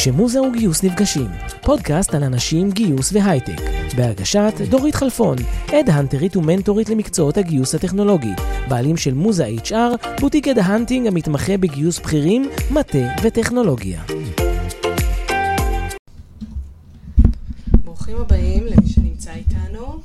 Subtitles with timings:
[0.00, 1.26] כשמוזה וגיוס נפגשים,
[1.62, 3.60] פודקאסט על אנשים, גיוס והייטק,
[3.96, 5.36] בהגשת דורית חלפון,
[5.72, 8.32] head hunter ית ומנטורית למקצועות הגיוס הטכנולוגי,
[8.68, 14.02] בעלים של מוזה HR, בוטיק head hunting המתמחה בגיוס בכירים, מטה וטכנולוגיה.
[17.84, 20.00] ברוכים הבאים למי שנמצא איתנו.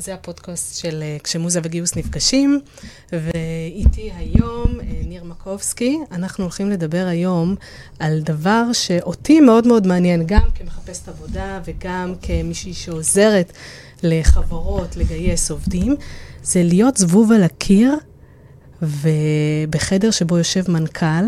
[0.00, 2.60] אה, זה הפודקאסט של אה, כשמוזה וגיוס נפגשים,
[3.12, 5.98] ואיתי היום אה, ניר מקובסקי.
[6.12, 7.54] אנחנו הולכים לדבר היום
[7.98, 13.52] על דבר שאותי מאוד מאוד מעניין, גם כמחפשת עבודה וגם כמישהי שעוזרת
[14.02, 15.96] לחברות לגייס עובדים,
[16.42, 17.94] זה להיות זבוב על הקיר
[18.82, 21.24] ובחדר שבו יושב מנכ"ל,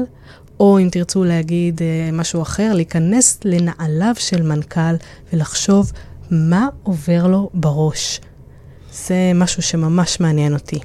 [0.60, 1.80] או אם תרצו להגיד
[2.12, 4.94] משהו אחר, להיכנס לנעליו של מנכ"ל
[5.32, 5.92] ולחשוב
[6.30, 8.20] מה עובר לו בראש.
[8.92, 10.78] זה משהו שממש מעניין אותי.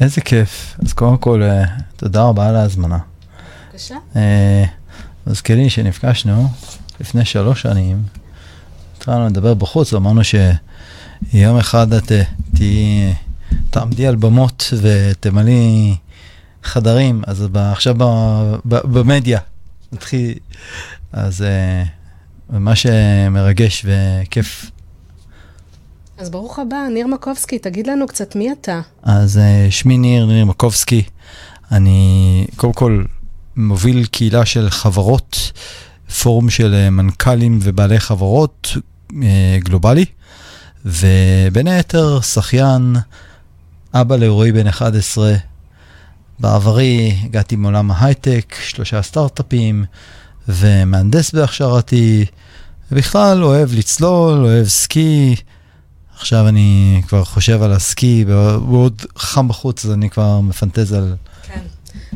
[0.00, 0.76] איזה כיף.
[0.84, 1.64] אז קודם כל, אה,
[1.96, 2.98] תודה רבה על ההזמנה.
[3.68, 3.94] בבקשה.
[5.26, 6.48] מזכירי שנפגשנו
[7.00, 8.02] לפני שלוש שנים,
[8.96, 12.22] התחלנו לדבר בחוץ, ואמרנו שיום אחד את אה,
[12.56, 13.14] תהיי,
[13.70, 15.96] תעמדי על במות ותמלאי
[16.62, 17.94] חדרים, אז עכשיו
[18.64, 19.40] במדיה,
[19.92, 20.34] נתחיל,
[21.12, 21.82] אז אה,
[22.50, 22.86] ממש
[23.30, 24.70] מרגש וכיף
[26.20, 28.80] אז ברוך הבא, ניר מקובסקי, תגיד לנו קצת מי אתה.
[29.02, 31.02] אז uh, שמי ניר, ניר מקובסקי.
[31.72, 33.04] אני קודם כל
[33.56, 35.52] מוביל קהילה של חברות,
[36.22, 38.68] פורום של uh, מנכ"לים ובעלי חברות
[39.10, 39.14] uh,
[39.58, 40.04] גלובלי,
[40.84, 42.96] ובין היתר שחיין,
[43.94, 45.34] אבא לאירועי בן 11.
[46.40, 49.84] בעברי הגעתי מעולם ההייטק, שלושה סטארט-אפים,
[50.48, 52.26] ומהנדס בהכשרתי,
[52.92, 55.36] ובכלל אוהב לצלול, אוהב סקי.
[56.20, 61.14] עכשיו אני כבר חושב על הסקי, ועוד חם בחוץ, אז אני כבר מפנטז על...
[61.42, 61.60] כן.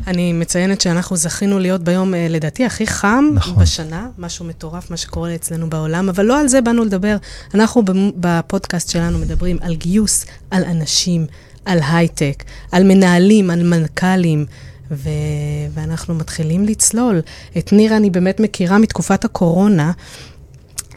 [0.07, 3.63] אני מציינת שאנחנו זכינו להיות ביום, אה, לדעתי, הכי חם נכון.
[3.63, 7.17] בשנה, משהו מטורף, מה שקורה אצלנו בעולם, אבל לא על זה באנו לדבר.
[7.53, 7.83] אנחנו
[8.17, 11.25] בפודקאסט שלנו מדברים על גיוס, על אנשים,
[11.65, 14.45] על הייטק, על מנהלים, על מנכ"לים.
[14.91, 15.09] ו...
[15.73, 17.21] ואנחנו מתחילים לצלול.
[17.57, 19.91] את נירה אני באמת מכירה מתקופת הקורונה.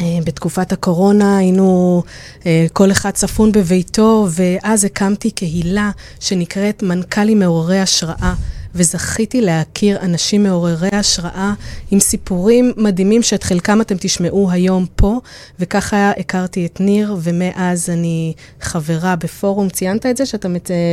[0.01, 2.03] אה, בתקופת הקורונה היינו
[2.47, 8.35] אה, כל אחד צפון בביתו, ואז הקמתי קהילה שנקראת מנכ"לים מעוררי השראה,
[8.75, 11.53] וזכיתי להכיר אנשים מעוררי השראה
[11.91, 15.21] עם סיפורים מדהימים שאת חלקם אתם תשמעו היום פה,
[15.59, 19.69] וככה הכרתי את ניר, ומאז אני חברה בפורום.
[19.69, 20.49] ציינת את זה שאתה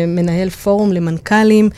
[0.07, 1.69] מנהל פורום למנכ"לים.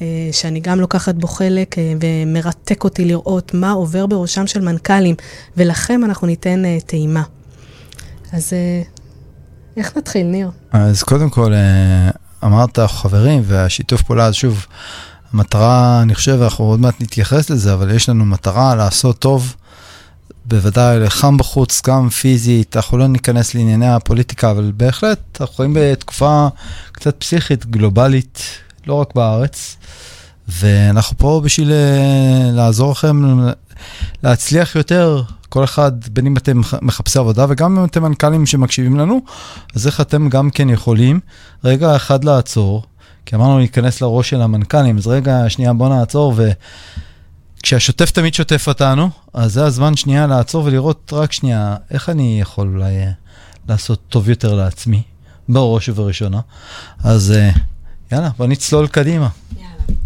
[0.00, 5.14] אה, שאני גם לוקחת בו חלק אה, ומרתק אותי לראות מה עובר בראשם של מנכ"לים,
[5.56, 7.22] ולכם אנחנו ניתן אה, טעימה.
[8.32, 8.52] אז
[9.76, 10.50] איך נתחיל, ניר?
[10.72, 11.52] אז קודם כל,
[12.44, 14.66] אמרת חברים והשיתוף פעולה, אז שוב,
[15.32, 19.54] המטרה, אני חושב, אנחנו עוד מעט נתייחס לזה, אבל יש לנו מטרה לעשות טוב.
[20.44, 26.48] בוודאי לחם בחוץ, גם פיזית, אנחנו לא ניכנס לענייני הפוליטיקה, אבל בהחלט אנחנו חיים בתקופה
[26.92, 28.42] קצת פסיכית, גלובלית,
[28.86, 29.76] לא רק בארץ.
[30.48, 33.38] ואנחנו פה בשביל אה, לעזור לכם
[34.22, 39.20] להצליח יותר, כל אחד, בין אם אתם מחפשי עבודה וגם אם אתם מנכ"לים שמקשיבים לנו,
[39.74, 41.20] אז איך אתם גם כן יכולים
[41.64, 42.82] רגע אחד לעצור,
[43.26, 46.50] כי אמרנו להיכנס לראש של המנכ"לים, אז רגע, שנייה, בוא נעצור ו...
[47.62, 52.68] כשהשוטף תמיד שוטף אותנו, אז זה הזמן שנייה לעצור ולראות רק שנייה, איך אני יכול
[52.68, 53.10] אולי אה,
[53.68, 55.02] לעשות טוב יותר לעצמי,
[55.48, 56.40] בראש ובראשונה.
[57.04, 57.50] אז אה,
[58.12, 59.28] יאללה, בוא נצלול קדימה.
[59.56, 59.98] יאללה.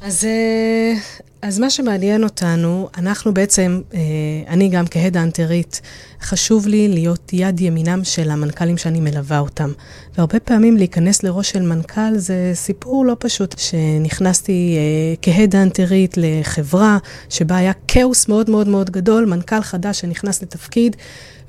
[0.00, 0.94] אז, אה,
[1.42, 4.00] אז מה שמעניין אותנו, אנחנו בעצם, אה,
[4.48, 5.80] אני גם כהד-אנטרית,
[6.22, 9.72] חשוב לי להיות יד ימינם של המנכ"לים שאני מלווה אותם.
[10.16, 13.54] והרבה פעמים להיכנס לראש של מנכ"ל זה סיפור לא פשוט.
[13.58, 20.96] שנכנסתי אה, כהד-אנטרית לחברה שבה היה כאוס מאוד מאוד מאוד גדול, מנכ"ל חדש שנכנס לתפקיד,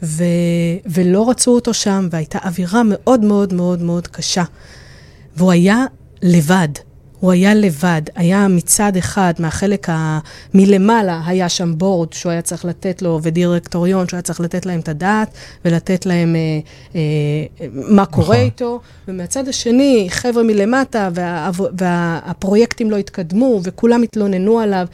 [0.03, 0.23] ו,
[0.85, 4.43] ולא רצו אותו שם, והייתה אווירה מאוד מאוד מאוד מאוד קשה.
[5.39, 5.85] והוא היה
[6.21, 6.67] לבד.
[7.19, 8.01] הוא היה לבד.
[8.15, 10.19] היה מצד אחד, מהחלק ה...
[10.53, 14.79] מלמעלה, היה שם בורד שהוא היה צריך לתת לו, ודירקטוריון שהוא היה צריך לתת להם
[14.79, 15.33] את הדעת,
[15.65, 16.59] ולתת להם אה,
[16.95, 18.45] אה, מה קורה נכון.
[18.45, 18.79] איתו.
[19.07, 24.87] ומהצד השני, חבר'ה מלמטה, וה, והפרויקטים לא התקדמו, וכולם התלוננו עליו.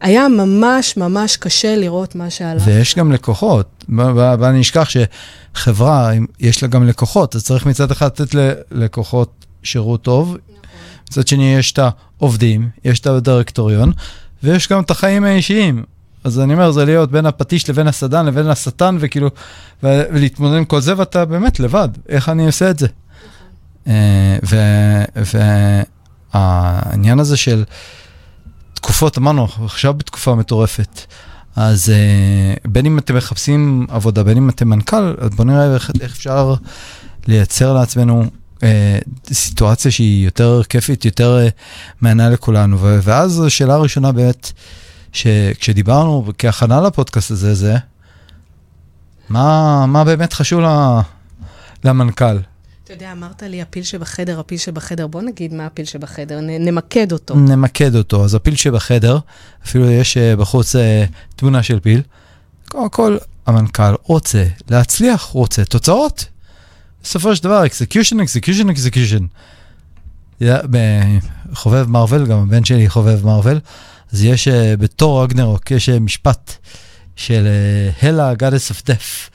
[0.00, 2.62] היה ממש ממש קשה לראות מה שהלך.
[2.66, 6.10] ויש גם לקוחות, ואני אשכח שחברה,
[6.40, 8.34] יש לה גם לקוחות, אז צריך מצד אחד לתת
[8.70, 10.28] ללקוחות שירות טוב.
[10.28, 10.40] נכון.
[11.08, 11.78] מצד שני, יש את
[12.18, 13.92] העובדים, יש את הדירקטוריון,
[14.42, 15.84] ויש גם את החיים האישיים.
[16.24, 19.30] אז אני אומר, זה להיות בין הפטיש לבין הסדן לבין השטן, וכאילו,
[19.82, 22.86] ולהתמודד עם כל זה, ואתה באמת לבד, איך אני עושה את זה?
[23.86, 24.58] נכון.
[26.34, 27.64] והעניין הזה של
[28.74, 31.00] תקופות, אמרנו, עכשיו בתקופה מטורפת.
[31.56, 35.90] אז uh, בין אם אתם מחפשים עבודה, בין אם אתם מנכ"ל, אז בואו נראה איך,
[36.04, 36.54] אפשר
[37.26, 38.24] לייצר לעצמנו
[39.32, 41.50] סיטואציה שהיא יותר כיפית, יותר uh,
[42.00, 42.76] מענה לכולנו.
[42.80, 44.52] ואז השאלה הראשונה באמת,
[45.12, 47.76] שכשדיברנו כהכנה לפודקאסט הזה, זה
[49.28, 50.60] מה, מה באמת חשוב
[51.84, 52.38] למנכ"ל.
[52.84, 55.06] אתה יודע, אמרת לי הפיל שבחדר, הפיל שבחדר.
[55.06, 57.34] בוא נגיד מה הפיל שבחדר, נ, נמקד אותו.
[57.34, 58.24] נמקד אותו.
[58.24, 59.18] אז הפיל שבחדר,
[59.64, 60.74] אפילו יש uh, בחוץ
[61.36, 62.02] תמונה של פיל.
[62.68, 63.16] קודם כל,
[63.46, 66.33] המנכ"ל רוצה להצליח, רוצה תוצאות.
[67.04, 69.22] בסופו של דבר, execution, execution, execution.
[71.52, 73.60] חובב מרוויל, גם הבן שלי חובב מרוויל,
[74.12, 76.56] אז יש uh, בתור אגנרוק, יש uh, משפט
[77.16, 77.46] של
[78.02, 79.30] הלה, uh, goddess of death.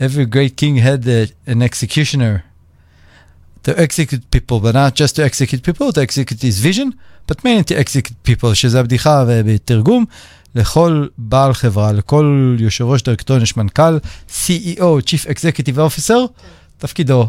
[0.00, 2.48] Every great king had uh, an executioner.
[3.64, 6.88] to execute people, but not just to execute people, to execute his vision,
[7.28, 10.04] but mainly to execute people, שזה הבדיחה ובתרגום,
[10.54, 13.98] לכל בעל חברה, לכל יושב ראש דירקטוריון יש מנכ"ל,
[14.28, 16.42] CEO, Chief Executive Officer,
[16.78, 17.28] תפקידו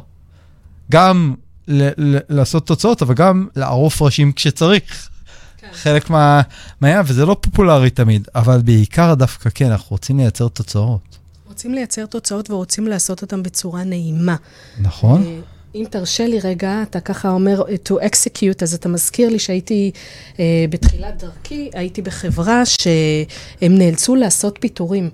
[0.92, 1.36] גם
[1.68, 5.10] ל- ל- לעשות תוצאות, אבל גם לערוף ראשים כשצריך.
[5.58, 5.68] כן.
[5.74, 6.42] חלק מה...
[6.82, 11.18] מהעניין, וזה לא פופולרי תמיד, אבל בעיקר דווקא כן, אנחנו רוצים לייצר תוצאות.
[11.48, 14.36] רוצים לייצר תוצאות ורוצים לעשות אותן בצורה נעימה.
[14.80, 15.24] נכון.
[15.24, 15.40] אה,
[15.76, 19.92] אם תרשה לי רגע, אתה ככה אומר to execute, אז אתה מזכיר לי שהייתי
[20.34, 25.10] uh, בתחילת דרכי, הייתי בחברה שהם נאלצו לעשות פיטורים.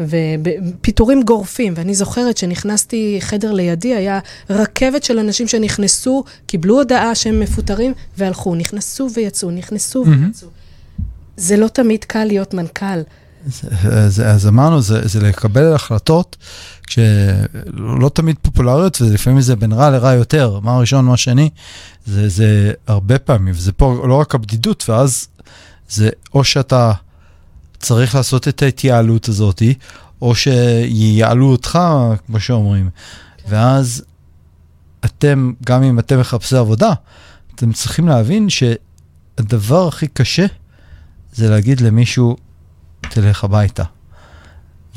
[0.00, 4.18] ופיטורים גורפים, ואני זוכרת שנכנסתי, חדר לידי, היה
[4.50, 10.04] רכבת של אנשים שנכנסו, קיבלו הודעה שהם מפוטרים, והלכו, נכנסו ויצאו, נכנסו.
[10.06, 10.48] ויצאו.
[11.36, 13.00] זה לא תמיד קל להיות מנכ"ל.
[13.84, 16.36] אז, אז אמרנו, זה, זה לקבל החלטות
[16.88, 21.50] שלא תמיד פופולריות, ולפעמים זה בין רע לרע יותר, מה הראשון, מה השני,
[22.06, 25.28] זה, זה הרבה פעמים, וזה פה לא רק הבדידות, ואז
[25.88, 26.92] זה או שאתה
[27.82, 29.62] צריך לעשות את ההתייעלות הזאת,
[30.22, 31.78] או שייעלו אותך,
[32.26, 32.90] כמו שאומרים.
[33.48, 34.04] ואז
[35.04, 36.92] אתם, גם אם אתם מחפשי עבודה,
[37.54, 40.46] אתם צריכים להבין שהדבר הכי קשה
[41.34, 42.36] זה להגיד למישהו,
[43.00, 43.84] תלך הביתה.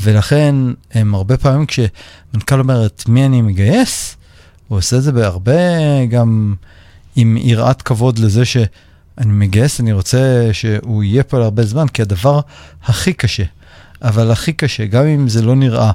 [0.01, 0.55] ולכן,
[0.91, 4.15] הם הרבה פעמים כשמנכ"ל אומר את מי אני מגייס,
[4.67, 6.55] הוא עושה את זה בהרבה גם
[7.15, 8.43] עם יראת כבוד לזה
[9.19, 12.39] שאני מגייס, אני רוצה שהוא יהיה פה להרבה זמן, כי הדבר
[12.83, 13.43] הכי קשה,
[14.01, 15.91] אבל הכי קשה, גם אם זה לא נראה,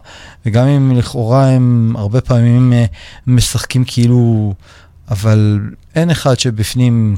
[0.46, 2.84] וגם אם לכאורה הם הרבה פעמים אה,
[3.26, 4.54] משחקים כאילו,
[5.10, 5.60] אבל
[5.94, 7.16] אין אחד שבפנים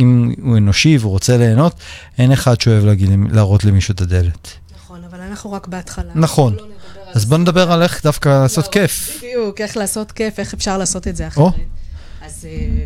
[0.00, 1.74] אם הוא אנושי והוא רוצה ליהנות,
[2.18, 4.48] אין אחד שאוהב להגיד, להראות למישהו את הדלת.
[4.76, 6.12] נכון, אבל אנחנו רק בהתחלה.
[6.14, 6.54] נכון.
[6.54, 6.66] לא
[7.14, 9.16] אז בוא נדבר על איך דווקא לא, לעשות כיף.
[9.18, 11.52] בדיוק, איך לעשות כיף, איך אפשר לעשות את זה אחרת.
[12.22, 12.84] אז, אה,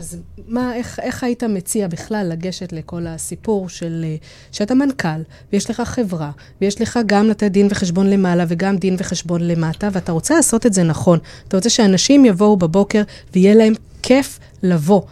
[0.00, 0.16] אז
[0.48, 4.16] מה, איך, איך היית מציע בכלל לגשת לכל הסיפור של אה,
[4.52, 5.22] שאתה מנכ"ל,
[5.52, 10.12] ויש לך חברה, ויש לך גם לתת דין וחשבון למעלה וגם דין וחשבון למטה, ואתה
[10.12, 11.18] רוצה לעשות את זה נכון.
[11.48, 13.02] אתה רוצה שאנשים יבואו בבוקר
[13.32, 13.72] ויהיה להם
[14.02, 15.02] כיף לבוא.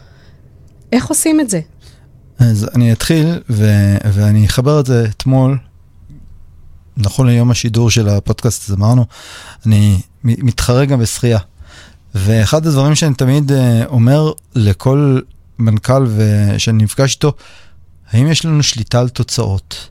[0.92, 1.60] איך עושים את זה?
[2.38, 5.58] אז אני אתחיל, ו- ואני אחבר את זה אתמול,
[6.96, 9.04] נכון ליום השידור של הפודקאסט, אז אמרנו,
[9.66, 11.38] אני מתחרה גם בשחייה.
[12.14, 13.54] ואחד הדברים שאני תמיד uh,
[13.86, 15.20] אומר לכל
[15.58, 16.06] מנכ"ל
[16.58, 17.32] שאני נפגש איתו,
[18.10, 19.88] האם יש לנו שליטה על תוצאות?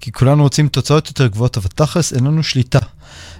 [0.00, 2.78] כי כולנו רוצים תוצאות יותר גבוהות, אבל תכלס אין לנו שליטה.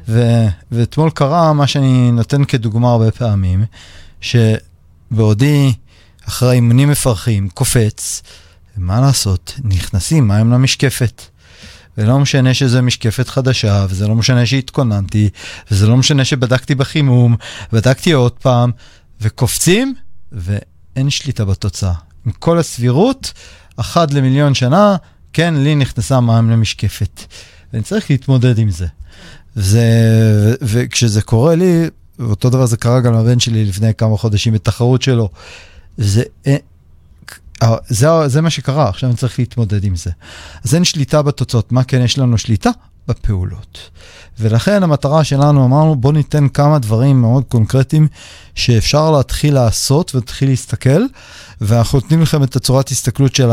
[0.09, 3.65] ו- ואתמול קרה מה שאני נותן כדוגמה הרבה פעמים,
[4.21, 5.73] שבעודי
[6.29, 8.23] אחרי אימונים מפרכים, קופץ,
[8.77, 11.23] מה לעשות, נכנסים מים למשקפת.
[11.99, 15.29] ולא משנה שזה משקפת חדשה, וזה לא משנה שהתכוננתי,
[15.71, 17.37] וזה לא משנה שבדקתי בחימום,
[17.73, 18.71] בדקתי עוד פעם,
[19.21, 19.95] וקופצים,
[20.33, 21.93] ואין שליטה בתוצאה.
[22.27, 23.33] עם כל הסבירות,
[23.77, 24.97] אחת למיליון שנה,
[25.33, 27.21] כן, לי נכנסה מים למשקפת.
[27.73, 28.87] ואני צריך להתמודד עם זה.
[29.55, 29.87] זה,
[30.63, 31.87] וכשזה קורה לי,
[32.21, 35.29] אותו דבר זה קרה גם לבן שלי לפני כמה חודשים בתחרות שלו.
[35.97, 36.23] זה,
[37.89, 40.11] זה, זה מה שקרה, עכשיו אני צריך להתמודד עם זה.
[40.65, 42.71] אז אין שליטה בתוצאות, מה כן יש לנו שליטה?
[43.09, 43.91] בפעולות.
[44.39, 48.09] ולכן המטרה שלנו, אמרנו, בוא ניתן כמה דברים מאוד קונקרטיים
[48.55, 51.03] שאפשר להתחיל לעשות ולהתחיל להסתכל,
[51.61, 53.51] ואנחנו נותנים לכם את הצורת הסתכלות של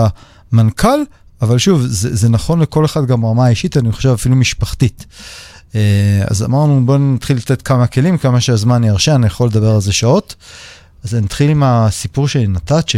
[0.52, 1.00] המנכ"ל,
[1.42, 5.06] אבל שוב, זה, זה נכון לכל אחד גם ברמה האישית, אני חושב אפילו משפחתית.
[5.76, 9.82] אה, אז אמרנו, בואו נתחיל לתת כמה כלים, כמה שהזמן ירשה, אני יכול לדבר על
[9.82, 10.36] זה שעות.
[11.04, 12.90] אז נתחיל עם הסיפור של נתת,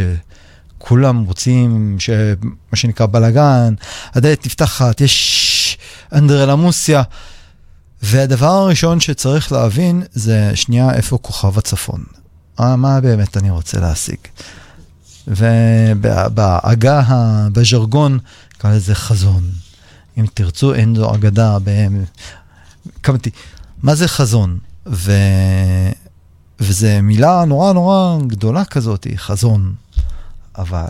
[0.84, 1.98] שכולם רוצים,
[2.72, 3.74] מה שנקרא בלאגן,
[4.14, 5.78] הדלת נפתחת, יש
[6.14, 7.04] אנדרלמוסיה.
[8.02, 12.04] והדבר הראשון שצריך להבין זה שנייה איפה כוכב הצפון.
[12.60, 14.18] מה, מה באמת אני רוצה להשיג.
[15.28, 17.02] ובעגה,
[17.54, 18.20] בז'רגון,
[18.58, 19.44] קרא לזה חזון.
[20.18, 21.58] אם תרצו, אין זו אגדה.
[23.02, 23.30] קמתי,
[23.84, 24.58] מה זה חזון?
[24.88, 25.12] ו...
[26.60, 29.83] וזו מילה נורא נורא גדולה כזאת, חזון.
[30.58, 30.88] אבל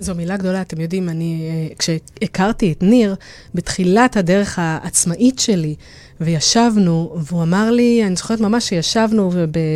[0.00, 3.14] זו מילה גדולה, אתם יודעים, אני, אה, כשהכרתי את ניר,
[3.54, 5.74] בתחילת הדרך העצמאית שלי,
[6.20, 9.30] וישבנו, והוא אמר לי, אני זוכרת ממש שישבנו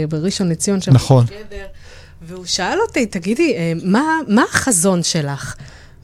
[0.08, 0.92] בראשון לציון שם.
[0.92, 1.24] נכון.
[1.24, 1.66] בגדר,
[2.22, 5.54] והוא שאל אותי, תגידי, אה, מה, מה החזון שלך?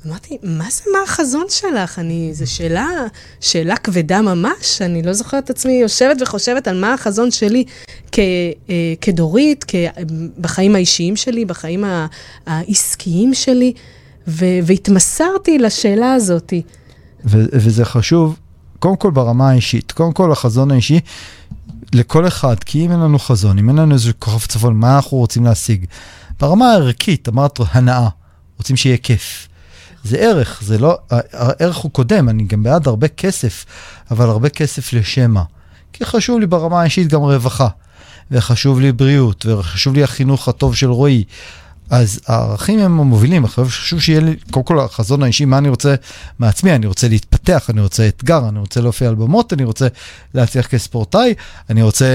[0.07, 1.99] אמרתי, מה זה מה החזון שלך?
[1.99, 2.89] אני, זו שאלה,
[3.41, 7.65] שאלה כבדה ממש, אני לא זוכרת את עצמי יושבת וחושבת על מה החזון שלי
[8.13, 9.75] כ, אה, כדורית, כ,
[10.39, 11.85] בחיים האישיים שלי, בחיים
[12.47, 13.73] העסקיים שלי.
[14.29, 16.53] ו- והתמסרתי לשאלה הזאת.
[17.25, 18.39] ו- וזה חשוב,
[18.79, 21.01] קודם כל ברמה האישית, קודם כל החזון האישי,
[21.93, 25.19] לכל אחד, כי אם אין לנו חזון, אם אין לנו איזה כוכב צפון, מה אנחנו
[25.19, 25.85] רוצים להשיג?
[26.41, 28.09] ברמה הערכית, אמרת הנאה,
[28.59, 29.49] רוצים שיהיה כיף.
[30.05, 30.99] זה ערך, זה לא,
[31.33, 33.65] הערך הוא קודם, אני גם בעד הרבה כסף,
[34.11, 35.43] אבל הרבה כסף לשמה.
[35.93, 37.69] כי חשוב לי ברמה האישית גם רווחה,
[38.31, 41.25] וחשוב לי בריאות, וחשוב לי החינוך הטוב של רועי,
[41.91, 45.95] אז הערכים הם המובילים, חשוב שיהיה לי, קודם כל החזון האישי, מה אני רוצה
[46.39, 49.87] מעצמי, אני רוצה להתפתח, אני רוצה אתגר, אני רוצה להופיע על במות, אני רוצה
[50.35, 51.35] להצליח כספורטאי,
[51.71, 52.07] אני רוצה,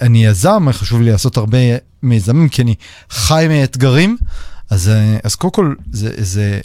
[0.00, 1.58] אני יזם, חשוב לי לעשות הרבה
[2.02, 2.74] מיזמים, כי אני
[3.10, 4.16] חי מאתגרים,
[4.70, 4.90] אז,
[5.24, 6.60] אז קודם כל זה, זה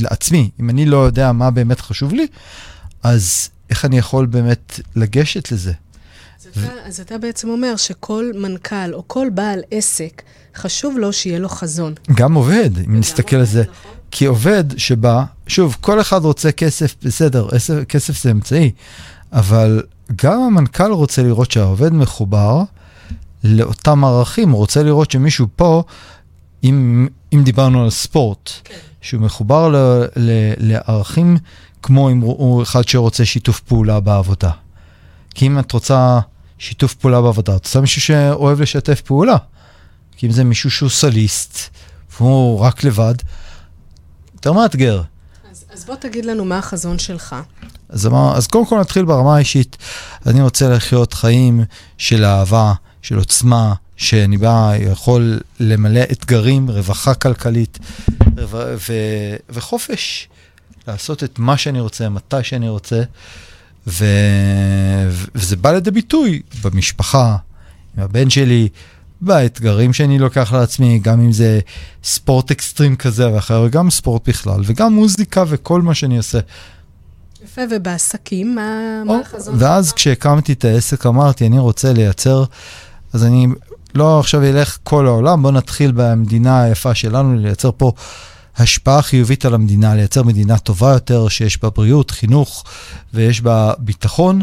[0.00, 2.26] לעצמי, אם אני לא יודע מה באמת חשוב לי,
[3.02, 5.72] אז איך אני יכול באמת לגשת לזה?
[6.40, 6.64] אז, ו...
[6.64, 10.22] אתה, אז אתה בעצם אומר שכל מנכ"ל או כל בעל עסק,
[10.56, 11.94] חשוב לו שיהיה לו חזון.
[12.14, 13.62] גם עובד, אם נסתכל על זה.
[13.62, 13.92] נכון.
[14.10, 17.48] כי עובד שבא, שוב, כל אחד רוצה כסף, בסדר,
[17.88, 18.70] כסף זה אמצעי,
[19.32, 19.82] אבל
[20.16, 22.62] גם המנכ"ל רוצה לראות שהעובד מחובר
[23.44, 25.82] לאותם ערכים, הוא רוצה לראות שמישהו פה,
[26.64, 28.74] אם, אם דיברנו על ספורט, כן.
[29.02, 29.76] שהוא מחובר ל,
[30.16, 31.36] ל, לערכים
[31.82, 34.50] כמו אם הוא אחד שרוצה שיתוף פעולה בעבודה.
[35.34, 36.20] כי אם את רוצה
[36.58, 39.36] שיתוף פעולה בעבודה, את רוצה מישהו שאוהב לשתף פעולה.
[40.16, 41.58] כי אם זה מישהו שהוא סוליסט,
[42.18, 43.14] והוא רק לבד,
[44.34, 45.02] יותר מאתגר.
[45.50, 47.36] אז, אז בוא תגיד לנו מה החזון שלך.
[47.88, 49.76] אז, אז קודם כל נתחיל ברמה האישית.
[50.26, 51.64] אני רוצה לחיות חיים
[51.98, 57.78] של אהבה, של עוצמה, שאני בא, יכול למלא אתגרים, רווחה כלכלית
[58.38, 58.58] רו,
[58.88, 58.92] ו,
[59.50, 60.28] וחופש.
[60.88, 63.02] לעשות את מה שאני רוצה, מתי שאני רוצה.
[63.86, 64.04] ו...
[65.34, 67.36] וזה בא לידי ביטוי במשפחה,
[67.98, 68.68] עם הבן שלי,
[69.20, 71.60] באתגרים שאני לוקח לעצמי, גם אם זה
[72.04, 76.38] ספורט אקסטרים כזה ואחר, וגם ספורט בכלל, וגם מוזיקה וכל מה שאני עושה.
[77.44, 79.62] יפה, ובעסקים, מה, או, מה החזון שלך?
[79.62, 82.44] ואז כשהקמתי את העסק אמרתי, אני רוצה לייצר,
[83.12, 83.46] אז אני
[83.94, 87.92] לא עכשיו אלך כל העולם, בוא נתחיל במדינה היפה שלנו, לייצר פה
[88.56, 92.64] השפעה חיובית על המדינה, לייצר מדינה טובה יותר, שיש בה בריאות, חינוך
[93.14, 94.42] ויש בה ביטחון,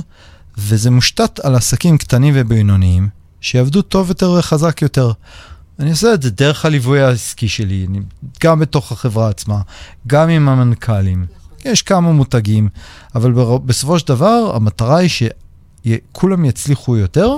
[0.57, 3.09] וזה מושתת על עסקים קטנים ובינוניים,
[3.41, 5.11] שיעבדו טוב יותר וחזק יותר.
[5.79, 7.87] אני עושה את זה דרך הליווי העסקי שלי,
[8.43, 9.61] גם בתוך החברה עצמה,
[10.07, 11.25] גם עם המנכ"לים.
[11.65, 12.69] יש כמה מותגים,
[13.15, 13.31] אבל
[13.65, 17.37] בסופו של דבר המטרה היא שכולם יצליחו יותר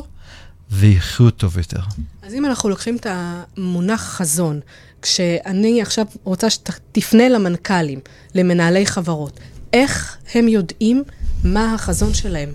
[0.71, 1.79] ויחיו טוב יותר.
[2.23, 4.59] אז אם אנחנו לוקחים את המונח חזון,
[5.01, 7.99] כשאני עכשיו רוצה שתפנה למנכ"לים,
[8.35, 9.39] למנהלי חברות,
[9.73, 11.03] איך הם יודעים
[11.43, 12.49] מה החזון שלהם?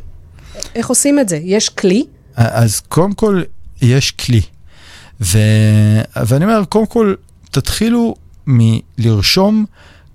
[0.75, 1.37] איך עושים את זה?
[1.43, 2.05] יש כלי?
[2.35, 3.43] אז קודם כל,
[3.83, 4.41] יש כלי.
[5.21, 5.39] ו...
[6.27, 7.15] ואני אומר, קודם כל,
[7.51, 8.15] תתחילו
[8.47, 9.65] מלרשום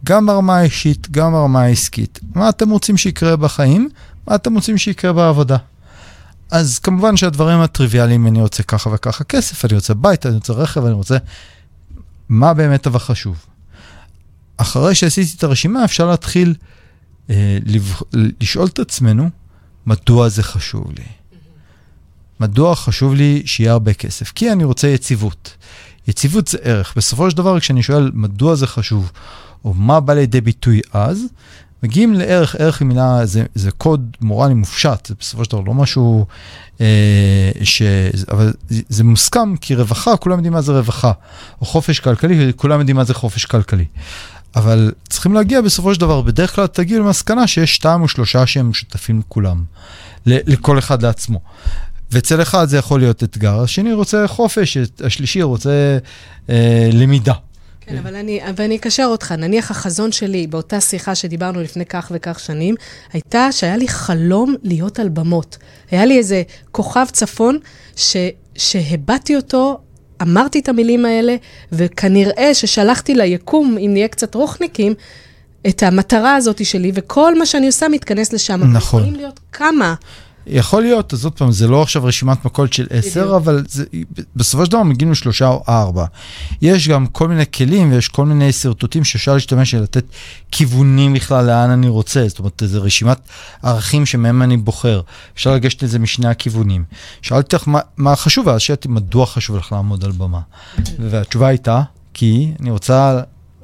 [0.04, 2.20] גם ברמה האישית, גם ברמה העסקית.
[2.36, 3.90] מה אתם רוצים שיקרה בחיים?
[4.28, 5.58] מה אתם רוצים שיקרה בעבודה?
[6.52, 10.86] אז כמובן שהדברים הטריוויאליים, אני רוצה ככה וככה כסף, אני רוצה בית, אני רוצה רכב,
[10.86, 11.18] אני רוצה...
[12.30, 13.46] מה באמת אבל חשוב?
[14.58, 16.56] אחרי שעשיתי את הרשימה, אפשר להתחיל
[17.30, 17.94] אה, לב...
[18.42, 19.30] לשאול את עצמנו,
[19.86, 21.04] מדוע זה חשוב לי?
[22.40, 24.32] מדוע חשוב לי שיהיה הרבה כסף?
[24.32, 25.56] כי אני רוצה יציבות.
[26.08, 26.94] יציבות זה ערך.
[26.98, 29.12] בסופו של דבר, כשאני שואל מדוע זה חשוב,
[29.66, 31.24] או מה בא לידי ביטוי אז,
[31.84, 35.74] מגיעים לערך, ערך היא מילה, זה, זה קוד מורלי מופשט, זה בסופו של דבר לא
[35.74, 36.26] משהו
[36.82, 37.82] אה, ש...
[38.32, 41.12] אבל זה, זה מוסכם, כי רווחה, כולם יודעים מה זה רווחה.
[41.62, 43.86] או חופש כלכלי, כולם יודעים מה זה חופש כלכלי.
[44.56, 48.70] אבל צריכים להגיע בסופו של דבר, בדרך כלל תגיעו למסקנה שיש שתיים או שלושה שהם
[48.70, 49.64] משותפים לכולם,
[50.26, 51.40] לכל אחד לעצמו.
[52.12, 55.98] ואצל אחד זה יכול להיות אתגר, השני רוצה חופש, השלישי רוצה
[56.50, 57.34] אה, למידה.
[57.82, 59.32] כן, אבל אני, ואני אקשר אותך.
[59.32, 62.76] נניח החזון שלי באותה שיחה שדיברנו לפני כך וכך שנים,
[63.14, 65.58] הייתה שהיה לי חלום להיות על במות.
[65.92, 67.58] היה לי איזה כוכב צפון
[67.96, 68.18] ש,
[68.56, 69.78] שהבעתי אותו
[70.22, 71.36] אמרתי את המילים האלה,
[71.72, 74.94] וכנראה ששלחתי ליקום, אם נהיה קצת רוחניקים,
[75.68, 78.62] את המטרה הזאת שלי, וכל מה שאני עושה מתכנס לשם.
[78.74, 79.00] נכון.
[79.00, 79.96] יכולים להיות כמה.
[80.48, 83.86] יכול להיות, אז עוד פעם, זה לא עכשיו רשימת מכולת של עשר, אבל זה,
[84.36, 86.06] בסופו של דבר מגיעים לשלושה או ארבע.
[86.62, 90.06] יש גם כל מיני כלים ויש כל מיני שרטוטים שאפשר להשתמש לתת
[90.52, 92.28] כיוונים בכלל לאן אני רוצה.
[92.28, 93.20] זאת אומרת, זו רשימת
[93.64, 95.02] ערכים שמהם אני בוחר.
[95.34, 96.84] אפשר לגשת לזה משני הכיוונים.
[97.22, 100.40] שאלתי אותך מה, מה חשוב, ואז שאלתי מדוע חשוב לך לעמוד על במה.
[101.00, 101.82] והתשובה הייתה,
[102.14, 103.22] כי אני רוצה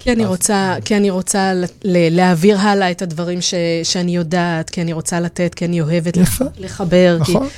[0.07, 4.93] כי אני רוצה, כי אני רוצה להעביר הלאה את הדברים ש, שאני יודעת, כי אני
[4.93, 6.45] רוצה לתת, כי אני אוהבת יפה.
[6.59, 7.17] לחבר.
[7.19, 7.47] נכון.
[7.47, 7.53] כי...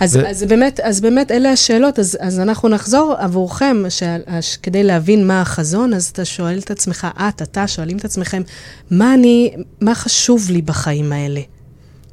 [0.00, 4.02] אז, ו- אז, באמת, אז באמת אלה השאלות, אז, אז אנחנו נחזור עבורכם, ש,
[4.40, 8.42] ש, כדי להבין מה החזון, אז אתה שואל את עצמך, את, אתה, שואלים את עצמכם,
[8.90, 11.40] מה אני, מה חשוב לי בחיים האלה?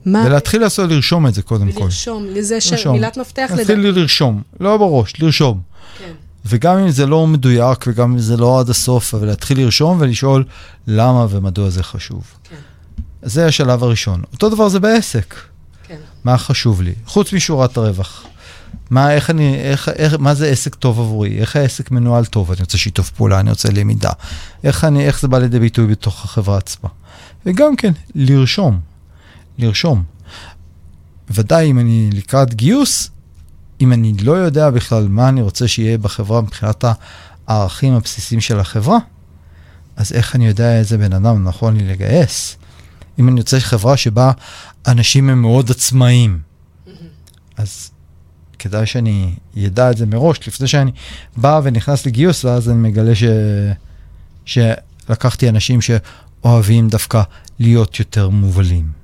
[0.06, 0.24] מה...
[0.26, 1.82] ולהתחיל לעשות, לרשום את זה קודם כל.
[1.82, 2.78] ולרשום, לזה לרשום.
[2.78, 5.60] שמילת מפתח להתחיל לרשום, לא בראש, לרשום.
[6.00, 6.12] כן.
[6.46, 10.44] וגם אם זה לא מדויק וגם אם זה לא עד הסוף, אבל להתחיל לרשום ולשאול
[10.88, 12.24] למה ומדוע זה חשוב.
[12.44, 12.56] כן.
[13.22, 14.22] זה השלב הראשון.
[14.34, 15.36] אותו דבר זה בעסק.
[15.88, 15.98] כן.
[16.24, 16.94] מה חשוב לי?
[17.06, 18.24] חוץ משורת הרווח.
[18.90, 21.40] מה, איך אני, איך, איך, מה זה עסק טוב עבורי?
[21.40, 22.52] איך העסק מנוהל טוב?
[22.52, 24.12] אני רוצה שיתוף פעולה, אני רוצה למידה.
[24.64, 26.90] איך, אני, איך זה בא לידי ביטוי בתוך החברה עצמה?
[27.46, 28.80] וגם כן, לרשום.
[29.58, 30.04] לרשום.
[31.30, 33.10] ודאי אם אני לקראת גיוס,
[33.82, 36.86] אם אני לא יודע בכלל מה אני רוצה שיהיה בחברה מבחינת
[37.48, 38.98] הערכים הבסיסיים של החברה,
[39.96, 42.58] אז איך אני יודע איזה בן אדם נכון לי לגייס?
[43.20, 44.32] אם אני רוצה חברה שבה
[44.88, 46.40] אנשים הם מאוד עצמאיים,
[47.58, 47.92] אז
[48.60, 50.92] כדאי שאני ידע את זה מראש, לפני שאני
[51.38, 53.24] בא ונכנס לגיוס, ואז אני מגלה ש...
[54.46, 57.22] שלקחתי אנשים שאוהבים דווקא
[57.60, 59.03] להיות יותר מובלים.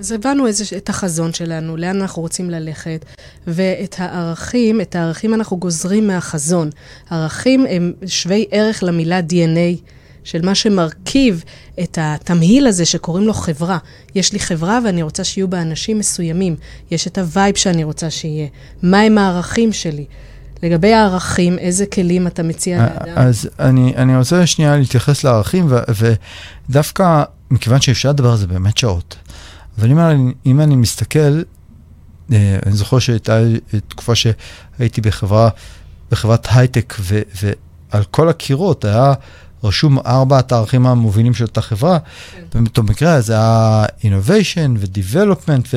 [0.00, 3.04] אז הבנו איזה, את החזון שלנו, לאן אנחנו רוצים ללכת,
[3.46, 6.70] ואת הערכים, את הערכים אנחנו גוזרים מהחזון.
[7.10, 9.80] ערכים הם שווי ערך למילה DNA,
[10.24, 11.44] של מה שמרכיב
[11.82, 13.78] את התמהיל הזה שקוראים לו חברה.
[14.14, 16.56] יש לי חברה ואני רוצה שיהיו בה אנשים מסוימים.
[16.90, 18.48] יש את ה vibe שאני רוצה שיהיה.
[18.82, 20.04] מהם הערכים שלי?
[20.62, 23.12] לגבי הערכים, איזה כלים אתה מציע לאדם?
[23.16, 25.76] אז אני, אני רוצה שנייה להתייחס לערכים, ו,
[26.68, 29.16] ודווקא מכיוון שאפשר לדבר על זה באמת שעות.
[29.78, 31.42] אבל אם אני, אם אני מסתכל,
[32.32, 33.38] אה, אני זוכר שהייתה
[33.88, 35.48] תקופה שהייתי בחברה,
[36.10, 39.12] בחברת הייטק, ו, ועל כל הקירות היה
[39.64, 41.98] רשום ארבעת הערכים המובילים של אותה חברה.
[42.50, 42.64] כן.
[42.76, 45.74] במקרה הזה היה innovation ו-development,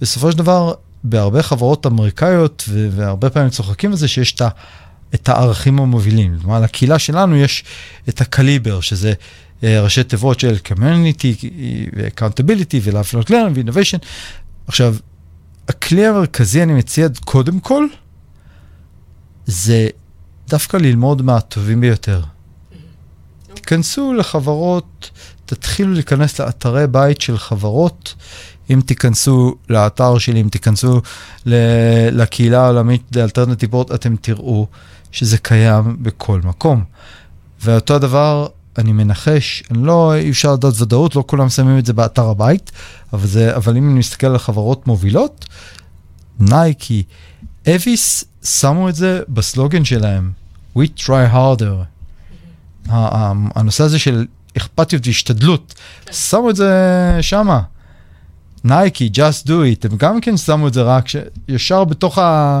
[0.00, 0.74] ובסופו של דבר,
[1.04, 4.48] בהרבה חברות אמריקאיות, והרבה פעמים צוחקים על זה שיש את, ה,
[5.14, 6.38] את הערכים המובילים.
[6.40, 7.64] כלומר, לקהילה שלנו יש
[8.08, 9.12] את הקליבר, שזה
[9.62, 11.44] ראשי תיבות של community,
[11.94, 13.98] accountability ו-lifelong learning ו-innovation.
[14.66, 14.96] עכשיו,
[15.68, 17.86] הכלי המרכזי, אני מציע קודם כל,
[19.46, 19.88] זה
[20.48, 22.22] דווקא ללמוד מהטובים ביותר.
[23.54, 25.10] תיכנסו לחברות,
[25.46, 28.14] תתחילו להיכנס לאתרי בית של חברות.
[28.70, 31.00] אם תיכנסו לאתר שלי, אם תיכנסו
[32.12, 34.66] לקהילה העולמית לאלטרנטיב בורד, אתם תראו
[35.12, 36.84] שזה קיים בכל מקום.
[37.62, 38.46] ואותו הדבר,
[38.78, 42.72] אני מנחש, אני לא, אי אפשר לדעת ודאות, לא כולם שמים את זה באתר הבית,
[43.12, 45.46] אבל, זה, אבל אם אני מסתכל על חברות מובילות,
[46.40, 47.02] נייקי,
[47.68, 50.32] אביס שמו את זה בסלוגן שלהם,
[50.76, 51.84] We try harder.
[53.54, 55.74] הנושא הזה של אכפתיות והשתדלות,
[56.12, 57.60] שמו את זה שמה.
[58.64, 61.16] נייקי, just do it, הם גם כן שמו את זה רק ש...
[61.48, 62.60] ישר בתוך, ה...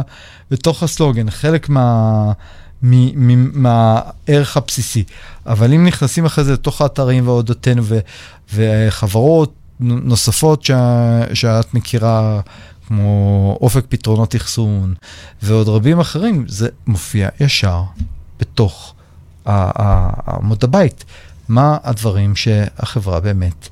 [0.50, 2.32] בתוך הסלוגן, חלק מה...
[2.82, 5.04] מהערך הבסיסי.
[5.46, 7.98] אבל אם נכנסים אחרי זה לתוך האתרים ואודותינו ו...
[8.54, 10.70] וחברות נוספות ש...
[11.34, 12.40] שאת מכירה,
[12.88, 14.94] כמו אופק פתרונות אחסון
[15.42, 17.82] ועוד רבים אחרים, זה מופיע ישר
[18.40, 18.94] בתוך
[19.46, 21.04] עמוד הבית.
[21.48, 23.68] מה הדברים שהחברה באמת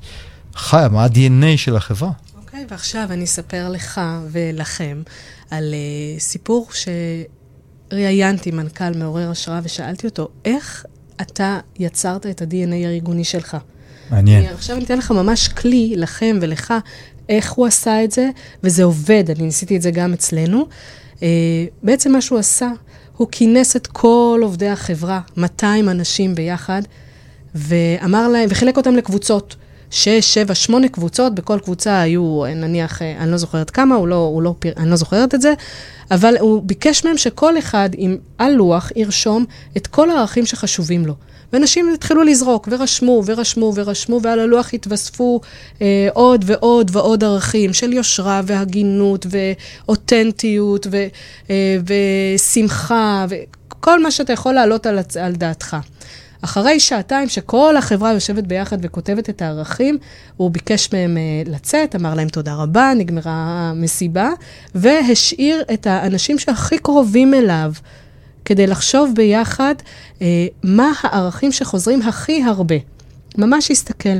[0.55, 2.11] חיה, מה ה-DNA של החברה.
[2.37, 5.01] אוקיי, okay, ועכשיו אני אספר לך ולכם
[5.51, 6.67] על uh, סיפור
[7.89, 10.85] שראיינתי מנכ"ל מעורר השראה ושאלתי אותו, איך
[11.21, 13.57] אתה יצרת את ה-DNA הארגוני שלך?
[14.11, 14.43] מעניין.
[14.43, 16.73] אני, עכשיו אני אתן לך ממש כלי, לכם ולך,
[17.29, 18.29] איך הוא עשה את זה,
[18.63, 20.65] וזה עובד, אני ניסיתי את זה גם אצלנו.
[21.15, 21.21] Uh,
[21.83, 22.71] בעצם מה שהוא עשה,
[23.17, 26.81] הוא כינס את כל עובדי החברה, 200 אנשים ביחד,
[27.55, 29.55] ואמר להם, וחילק אותם לקבוצות.
[29.91, 34.41] שש, שבע, שמונה קבוצות, בכל קבוצה היו, נניח, אני לא זוכרת כמה, הוא לא, הוא
[34.41, 35.53] לא, אני לא זוכרת את זה,
[36.11, 39.45] אבל הוא ביקש מהם שכל אחד עם על לוח ירשום
[39.77, 41.13] את כל הערכים שחשובים לו.
[41.53, 45.41] ואנשים התחילו לזרוק, ורשמו, ורשמו, ורשמו, ועל הלוח התווספו
[45.81, 50.97] אה, עוד ועוד ועוד ערכים של יושרה והגינות ואותנטיות ו,
[51.49, 51.77] אה,
[52.35, 55.77] ושמחה, וכל מה שאתה יכול להעלות על, על דעתך.
[56.41, 59.97] אחרי שעתיים שכל החברה יושבת ביחד וכותבת את הערכים,
[60.37, 63.31] הוא ביקש מהם uh, לצאת, אמר להם תודה רבה, נגמרה
[63.71, 64.29] המסיבה,
[64.75, 67.71] והשאיר את האנשים שהכי קרובים אליו
[68.45, 70.21] כדי לחשוב ביחד uh,
[70.63, 72.75] מה הערכים שחוזרים הכי הרבה.
[73.37, 74.17] ממש הסתכל.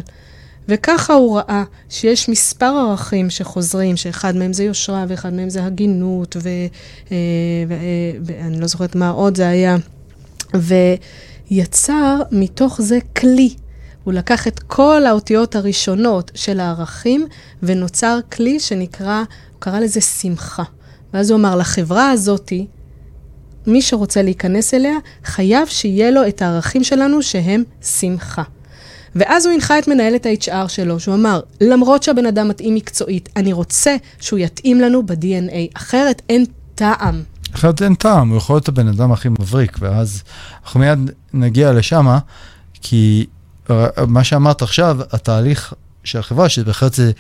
[0.68, 6.38] וככה הוא ראה שיש מספר ערכים שחוזרים, שאחד מהם זה יושרה, ואחד מהם זה הגינות,
[8.26, 9.78] ואני לא זוכרת מה עוד זה היה.
[10.56, 10.76] ו...
[11.52, 13.54] יצר מתוך זה כלי.
[14.04, 17.28] הוא לקח את כל האותיות הראשונות של הערכים
[17.64, 20.64] ונוצר כלי שנקרא, הוא קרא לזה שמחה.
[21.14, 22.68] ואז הוא אמר, לחברה הזאתי,
[23.68, 28.44] מי שרוצה להיכנס אליה, חייב שיהיה לו את הערכים שלנו שהם שמחה.
[29.16, 33.54] ואז הוא הנחה את מנהלת ה-HR שלו, שהוא אמר, למרות שהבן אדם מתאים מקצועית, אני
[33.54, 37.24] רוצה שהוא יתאים לנו ב-DNA, אחרת אין טעם
[37.56, 40.24] אחרת אין טעם, הוא יכול להיות הבן אדם הכי מבריק, ואז
[40.64, 42.18] אנחנו מיד נגיע לשם,
[42.82, 43.26] כי
[44.08, 47.12] מה שאמרת עכשיו, התהליך של החברה, שבהחלט זה,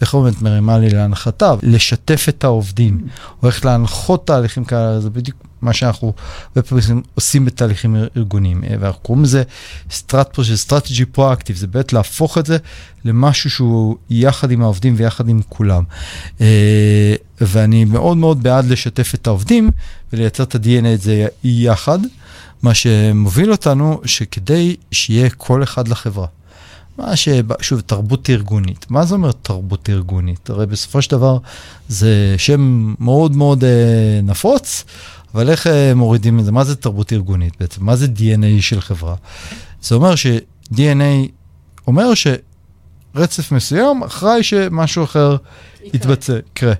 [0.00, 3.06] איך אומרת, מרימה לי להנחתה, לשתף את העובדים,
[3.42, 6.12] או איך להנחות תהליכים כאלה, זה בדיוק מה שאנחנו
[6.52, 9.42] פעמים עושים בתהליכים ארגוניים, ואנחנו קוראים לזה
[9.90, 12.58] strat, strategy proactive, זה באמת להפוך את זה
[13.04, 15.82] למשהו שהוא יחד עם העובדים ויחד עם כולם.
[17.40, 19.70] ואני מאוד מאוד בעד לשתף את העובדים
[20.12, 21.98] ולייצר את ה-DNA הזה יחד,
[22.62, 26.26] מה שמוביל אותנו שכדי שיהיה כל אחד לחברה.
[26.98, 27.28] מה ש...
[27.60, 28.86] שוב, תרבות ארגונית.
[28.90, 30.50] מה זה אומר תרבות ארגונית?
[30.50, 31.38] הרי בסופו של דבר
[31.88, 34.84] זה שם מאוד מאוד אה, נפוץ,
[35.34, 36.52] אבל איך אה, מורידים את זה?
[36.52, 37.84] מה זה תרבות ארגונית בעצם?
[37.84, 39.14] מה זה DNA של חברה?
[39.82, 41.28] זה אומר ש-DNA
[41.86, 45.36] אומר שרצף מסוים אחראי שמשהו אחר
[45.84, 46.72] יתבצע, יקרה.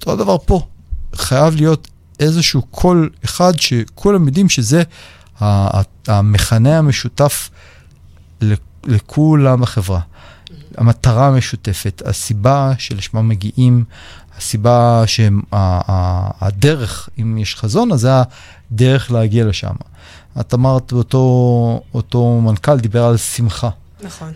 [0.00, 0.66] אותו דבר פה,
[1.14, 1.88] חייב להיות
[2.20, 4.82] איזשהו קול אחד שכולם יודעים שזה
[6.08, 7.50] המכנה המשותף
[8.84, 10.00] לכולם בחברה.
[10.76, 13.84] המטרה המשותפת, הסיבה שלשמה מגיעים,
[14.38, 18.10] הסיבה שהדרך, אם יש חזון, אז זה
[18.70, 19.74] הדרך להגיע לשם.
[20.40, 23.70] את אמרת, אותו, אותו מנכ"ל דיבר על שמחה.
[24.02, 24.32] נכון.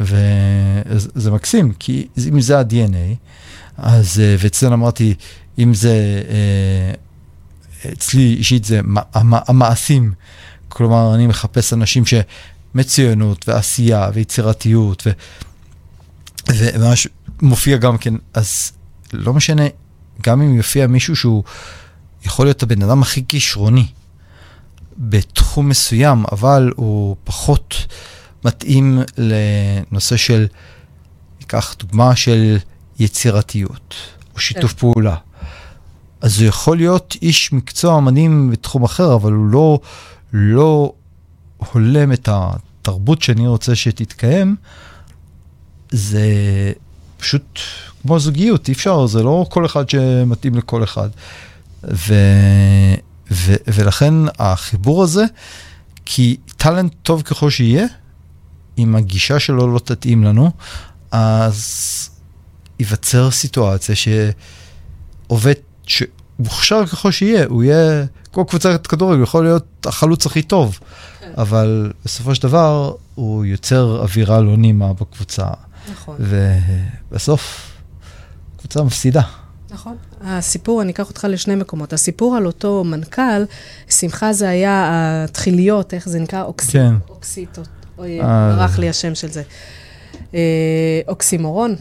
[0.00, 3.14] וזה מקסים, כי אם זה ה-DNA,
[3.76, 5.14] אז, אה, ואצלנו אמרתי,
[5.58, 6.94] אם זה, אה,
[7.92, 8.80] אצלי אישית זה
[9.24, 10.12] המעשים,
[10.68, 15.10] כלומר, אני מחפש אנשים שמצוינות ועשייה ויצירתיות, ו,
[16.48, 17.08] וממש
[17.42, 18.72] מופיע גם כן, אז
[19.12, 19.62] לא משנה,
[20.22, 21.44] גם אם יופיע מישהו שהוא
[22.24, 23.86] יכול להיות הבן אדם הכי כישרוני
[24.98, 27.86] בתחום מסוים, אבל הוא פחות
[28.44, 30.46] מתאים לנושא של,
[31.40, 32.56] ניקח דוגמה של
[32.98, 33.94] יצירתיות,
[34.34, 34.78] או שיתוף כן.
[34.78, 35.16] פעולה.
[36.20, 39.80] אז הוא יכול להיות איש מקצוע מדהים בתחום אחר, אבל הוא לא,
[40.32, 40.92] לא
[41.72, 44.56] הולם את התרבות שאני רוצה שתתקיים.
[45.90, 46.22] זה
[47.18, 47.58] פשוט
[48.02, 51.08] כמו זוגיות, אי אפשר, זה לא כל אחד שמתאים לכל אחד.
[51.84, 52.14] ו,
[53.30, 55.24] ו, ולכן החיבור הזה,
[56.04, 57.86] כי טאלנט טוב ככל שיהיה,
[58.78, 60.50] אם הגישה שלו לא תתאים לנו,
[61.10, 62.10] אז
[62.78, 65.54] ייווצר סיטואציה שעובד,
[65.86, 70.78] שמוכשר ככל שיהיה, הוא יהיה, כמו קבוצת כדורגל, הוא יכול להיות החלוץ הכי טוב,
[71.20, 71.30] כן.
[71.38, 75.46] אבל בסופו של דבר הוא יוצר אווירה לא נעימה בקבוצה.
[75.92, 76.16] נכון.
[77.10, 77.72] ובסוף,
[78.58, 79.22] קבוצה מפסידה.
[79.70, 79.96] נכון.
[80.20, 81.92] הסיפור, אני אקח אותך לשני מקומות.
[81.92, 83.44] הסיפור על אותו מנכ"ל,
[83.88, 84.90] שמחה זה היה
[85.24, 86.42] התחיליות, איך זה נקרא?
[86.42, 86.70] אוקס...
[86.70, 86.94] כן.
[87.08, 87.68] אוקסיטות.
[87.98, 89.42] אוי, אה, ברח לי השם של זה.
[90.34, 91.76] אה, אוקסימורון?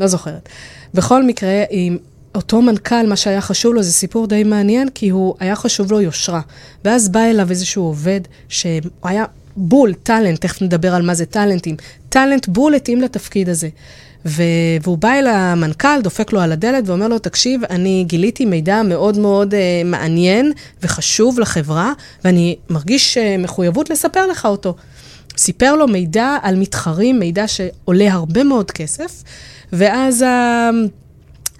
[0.00, 0.48] לא זוכרת.
[0.94, 1.98] בכל מקרה, עם
[2.34, 6.00] אותו מנכ"ל, מה שהיה חשוב לו, זה סיפור די מעניין, כי הוא, היה חשוב לו
[6.00, 6.40] יושרה.
[6.84, 9.24] ואז בא אליו איזשהו עובד, שהוא היה
[9.56, 11.76] בול, טאלנט, תכף נדבר על מה זה טאלנטים.
[12.08, 13.68] טאלנט בול התאים לתפקיד הזה.
[14.26, 14.42] ו...
[14.82, 19.18] והוא בא אל המנכ"ל, דופק לו על הדלת ואומר לו, תקשיב, אני גיליתי מידע מאוד
[19.18, 21.92] מאוד uh, מעניין וחשוב לחברה,
[22.24, 24.74] ואני מרגיש uh, מחויבות לספר לך אותו.
[25.40, 29.22] סיפר לו מידע על מתחרים, מידע שעולה הרבה מאוד כסף,
[29.72, 30.70] ואז ה...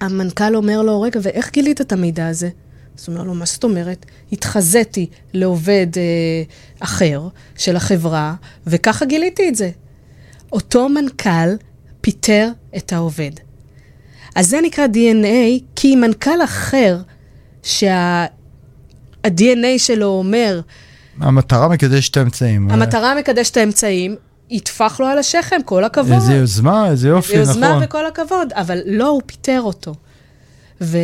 [0.01, 2.49] המנכ"ל אומר לו, רגע, ואיך גילית את המידע הזה?
[2.97, 4.05] אז הוא אומר לו, מה זאת אומרת?
[4.31, 6.43] התחזיתי לעובד אה,
[6.79, 8.33] אחר של החברה,
[8.67, 9.71] וככה גיליתי את זה.
[10.51, 11.55] אותו מנכ"ל
[12.01, 13.31] פיטר את העובד.
[14.35, 16.97] אז זה נקרא DNA, כי מנכ"ל אחר,
[17.63, 19.27] שה-DNA
[19.77, 20.61] שלו אומר,
[21.19, 22.71] המטרה מקדשת את האמצעים.
[22.71, 24.15] המטרה מקדשת את האמצעים,
[24.49, 26.11] יטפח לו על השכם, כל הכבוד.
[26.11, 27.39] איזה יוזמה, איזה יופי, נכון.
[27.39, 29.93] איזה יוזמה וכל הכבוד, אבל לא, הוא פיטר אותו.
[30.81, 30.97] ו...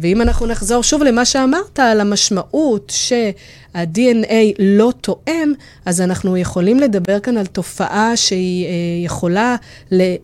[0.00, 5.52] ואם אנחנו נחזור שוב למה שאמרת, על המשמעות שה-DNA לא תואם,
[5.84, 8.70] אז אנחנו יכולים לדבר כאן על תופעה שהיא אה,
[9.04, 9.56] יכולה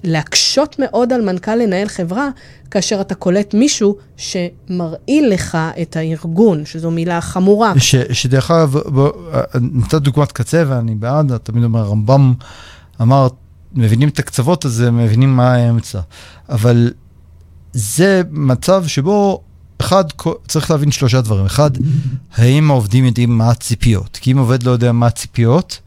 [0.05, 2.29] להקשות מאוד על מנכ"ל לנהל חברה,
[2.71, 7.73] כאשר אתה קולט מישהו שמרעיל לך את הארגון, שזו מילה חמורה.
[7.79, 8.77] ש, שדרך אגב,
[9.61, 12.35] נתת דוגמת קצה ואני בעד, תמיד אומר, רמב"ם
[13.01, 13.29] אמר,
[13.75, 16.01] מבינים את הקצוות, אז מבינים מה האמצע.
[16.49, 16.93] אבל
[17.73, 19.43] זה מצב שבו,
[19.81, 20.05] אחד,
[20.49, 21.47] צריך להבין שלושה דברים.
[21.47, 21.71] אחד,
[22.35, 24.19] האם העובדים יודעים מה הציפיות?
[24.23, 25.81] כי אם עובד לא יודע מה הציפיות,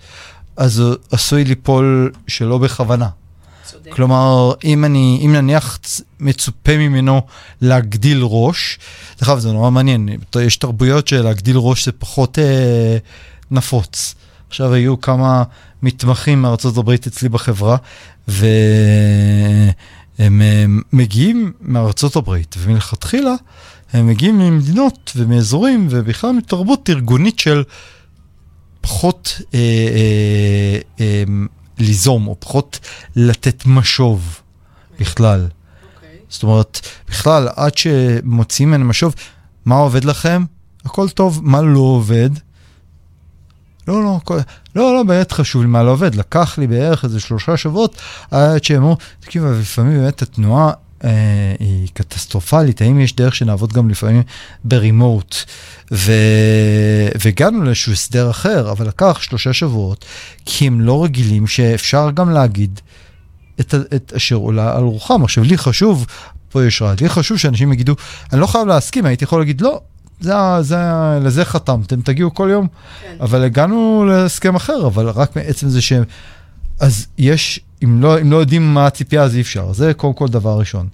[0.57, 3.09] אז הוא עשוי ליפול שלא בכוונה.
[3.65, 3.91] צודק.
[3.93, 5.79] כלומר, אם אני, אם נניח
[6.19, 7.21] מצופה ממנו
[7.61, 8.79] להגדיל ראש,
[9.19, 10.09] דרך אגב, זה נורא מעניין,
[10.41, 12.97] יש תרבויות שלהגדיל ראש זה פחות אה,
[13.51, 14.15] נפוץ.
[14.47, 15.43] עכשיו היו כמה
[15.83, 17.77] מתמחים מארצות הברית אצלי בחברה,
[18.27, 18.45] ו...
[20.17, 20.41] הם
[20.93, 23.35] מגיעים מארצות הברית, ומלכתחילה
[23.93, 27.63] הם מגיעים ממדינות ומאזורים, ובכלל מתרבות ארגונית של
[28.81, 31.23] פחות אה, אה, אה,
[31.77, 32.79] ליזום, או פחות
[33.15, 34.41] לתת משוב
[34.99, 35.47] בכלל.
[35.49, 35.95] Okay.
[35.95, 36.17] אוקיי.
[36.29, 39.15] זאת אומרת, בכלל, עד שמוציאים ממנו משוב,
[39.65, 40.43] מה עובד לכם?
[40.85, 42.29] הכל טוב, מה לא עובד?
[43.87, 44.37] לא, לא, כל...
[44.75, 46.15] לא, לא, באמת חשוב לי מה לא עובד.
[46.15, 47.95] לקח לי בערך איזה שלושה שבועות
[48.31, 50.71] עד שהם אמרו, תקשיב, לפעמים באמת התנועה
[51.03, 54.23] אה, היא קטסטרופלית, האם יש דרך שנעבוד גם לפעמים
[54.63, 55.35] ברימוט?
[57.21, 60.05] והגענו לאיזשהו הסדר אחר, אבל לקח שלושה שבועות,
[60.45, 62.79] כי הם לא רגילים שאפשר גם להגיד
[63.59, 65.23] את, את אשר עולה על רוחם.
[65.23, 66.05] עכשיו, לי חשוב,
[66.49, 67.95] פה יש רעד, לי חשוב שאנשים יגידו,
[68.33, 69.81] אני לא חייב להסכים, הייתי יכול להגיד, לא,
[70.19, 70.77] זה, זה,
[71.21, 72.67] לזה חתמתם, תגיעו כל יום.
[73.01, 73.15] כן.
[73.19, 76.03] אבל הגענו להסכם אחר, אבל רק מעצם זה שהם...
[76.79, 79.73] אז יש, אם לא, אם לא יודעים מה הציפייה, אז אי אפשר.
[79.73, 80.87] זה קודם כל דבר ראשון.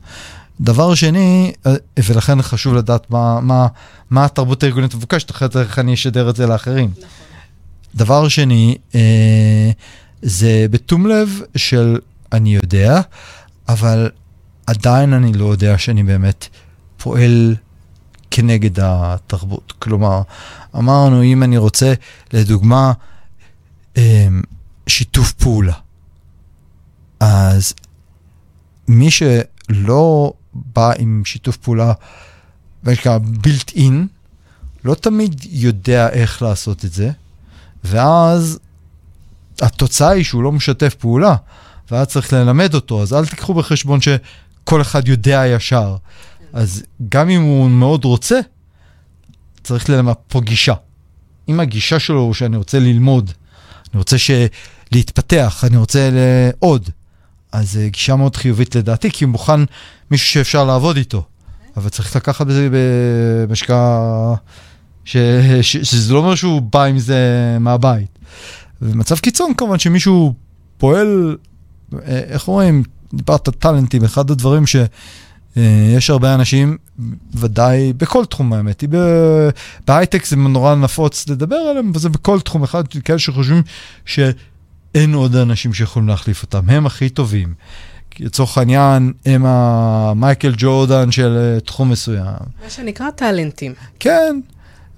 [0.61, 1.73] דבר שני, אה,
[2.09, 3.67] ולכן חשוב לדעת מה, מה,
[4.09, 6.91] מה התרבות הארגונית המבוקשת, אחרת איך אני אשדר את זה לאחרים.
[6.91, 7.07] נכון.
[7.95, 9.71] דבר שני, אה,
[10.21, 11.99] זה בתום לב של
[12.31, 13.01] אני יודע,
[13.69, 14.09] אבל
[14.67, 16.47] עדיין אני לא יודע שאני באמת
[16.97, 17.55] פועל
[18.31, 19.73] כנגד התרבות.
[19.79, 20.21] כלומר,
[20.75, 21.93] אמרנו, אם אני רוצה,
[22.33, 22.93] לדוגמה,
[23.97, 24.41] אמ,
[24.87, 25.73] שיתוף פעולה,
[27.19, 27.73] אז
[28.87, 31.93] מי שלא בא עם שיתוף פעולה,
[32.83, 33.93] מה שנקרא built in,
[34.83, 37.11] לא תמיד יודע איך לעשות את זה,
[37.83, 38.59] ואז
[39.61, 41.35] התוצאה היא שהוא לא משתף פעולה,
[41.91, 45.95] ואז צריך ללמד אותו, אז אל תיקחו בחשבון שכל אחד יודע ישר.
[46.53, 48.39] אז גם אם הוא מאוד רוצה,
[49.63, 50.73] צריך ללמד פה גישה.
[51.49, 53.31] אם הגישה שלו הוא שאני רוצה ללמוד,
[53.93, 54.31] אני רוצה ש...
[54.91, 56.89] להתפתח, אני רוצה לעוד,
[57.51, 59.59] אז זו גישה מאוד חיובית לדעתי, כי הוא מוכן
[60.11, 61.23] מישהו שאפשר לעבוד איתו.
[61.77, 64.33] אבל צריך לקחת בזה במשקעה,
[65.05, 65.17] ש...
[65.61, 65.77] ש...
[65.77, 67.17] שזה לא אומר שהוא בא עם זה
[67.59, 68.19] מהבית.
[68.81, 70.33] במצב קיצון כמובן שמישהו
[70.77, 71.37] פועל,
[71.93, 72.83] אה, איך אומרים,
[73.13, 74.75] דיברת טאלנטים, אחד הדברים ש...
[75.57, 76.77] אה, יש הרבה אנשים,
[77.35, 78.83] ודאי בכל תחום האמת,
[79.87, 83.61] בהייטק זה נורא נפוץ לדבר עליהם, וזה בכל תחום אחד, כאלה שחושבים
[84.05, 87.53] שאין עוד אנשים שיכולים להחליף אותם, הם הכי טובים.
[88.19, 92.25] לצורך העניין, הם המייקל ג'ורדן של אה, תחום מסוים.
[92.63, 93.73] מה שנקרא טאלנטים.
[93.99, 94.39] כן.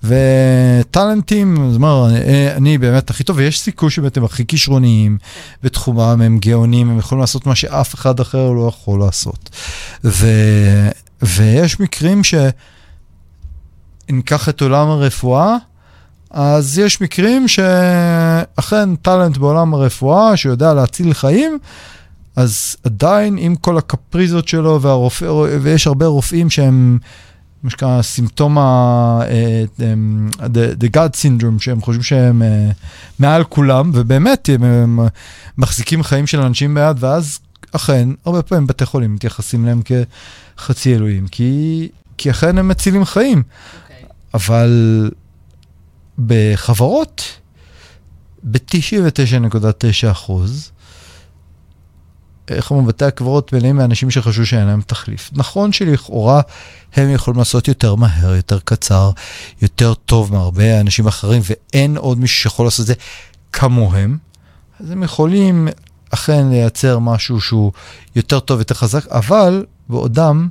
[0.03, 2.11] וטאלנטים, זאת אומרת,
[2.55, 5.17] אני באמת הכי טוב, ויש סיכוי שבאמת הם הכי כישרוניים
[5.63, 9.49] בתחומם, הם גאונים, הם יכולים לעשות מה שאף אחד אחר לא יכול לעשות.
[10.03, 10.27] ו,
[11.21, 12.21] ויש מקרים
[14.09, 15.55] שניקח את עולם הרפואה,
[16.31, 21.57] אז יש מקרים שאכן טאלנט בעולם הרפואה, שיודע להציל חיים,
[22.35, 25.25] אז עדיין עם כל הקפריזות שלו, והרופא,
[25.61, 26.97] ויש הרבה רופאים שהם...
[27.63, 29.21] מה שנקרא סימפטום ה...
[30.81, 32.73] the God syndrome, שהם חושבים שהם uh,
[33.19, 34.99] מעל כולם, ובאמת הם,
[35.57, 37.39] מחזיקים חיים של אנשים ביד, ואז
[37.71, 39.81] אכן, הרבה פעמים בתי חולים מתייחסים להם
[40.57, 43.37] כחצי אלוהים, כי, כי אכן הם מצילים חיים.
[43.37, 43.83] Okay.
[43.83, 44.05] אוקיי.
[44.33, 45.11] אבל
[46.25, 47.23] בחברות,
[48.43, 50.71] ב-99.9 אחוז,
[52.49, 55.29] איך אומרים, בתי הקברות מלאים מאנשים שחשבו שאין להם תחליף.
[55.33, 56.41] נכון שלכאורה
[56.95, 59.11] הם יכולים לעשות יותר מהר, יותר קצר,
[59.61, 62.93] יותר טוב מהרבה אנשים אחרים, ואין עוד מישהו שיכול לעשות את זה
[63.53, 64.17] כמוהם,
[64.79, 65.67] אז הם יכולים
[66.09, 67.71] אכן לייצר משהו שהוא
[68.15, 70.49] יותר טוב, יותר חזק, אבל בעודם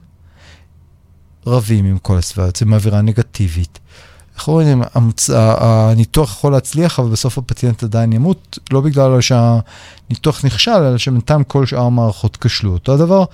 [1.46, 3.78] רבים עם כל הסביבה, יוצאים מאווירה נגטיבית.
[4.42, 4.82] איך אומרים,
[5.58, 11.66] הניתוח יכול להצליח, אבל בסוף הפציינט עדיין ימות, לא בגלל שהניתוח נכשל, אלא שבינתיים כל
[11.66, 12.72] שאר המערכות כשלו.
[12.72, 13.24] אותו הדבר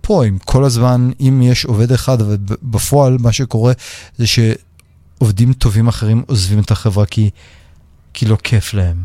[0.00, 3.72] פה, אם כל הזמן, אם יש עובד אחד, ובפועל מה שקורה
[4.18, 7.30] זה שעובדים טובים אחרים עוזבים את החברה כי,
[8.14, 9.02] כי לא כיף להם.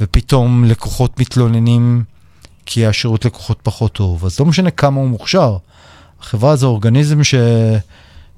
[0.00, 2.04] ופתאום לקוחות מתלוננים
[2.66, 5.56] כי השירות לקוחות פחות טוב, אז לא משנה כמה הוא מוכשר.
[6.20, 7.34] החברה זה אורגניזם ש...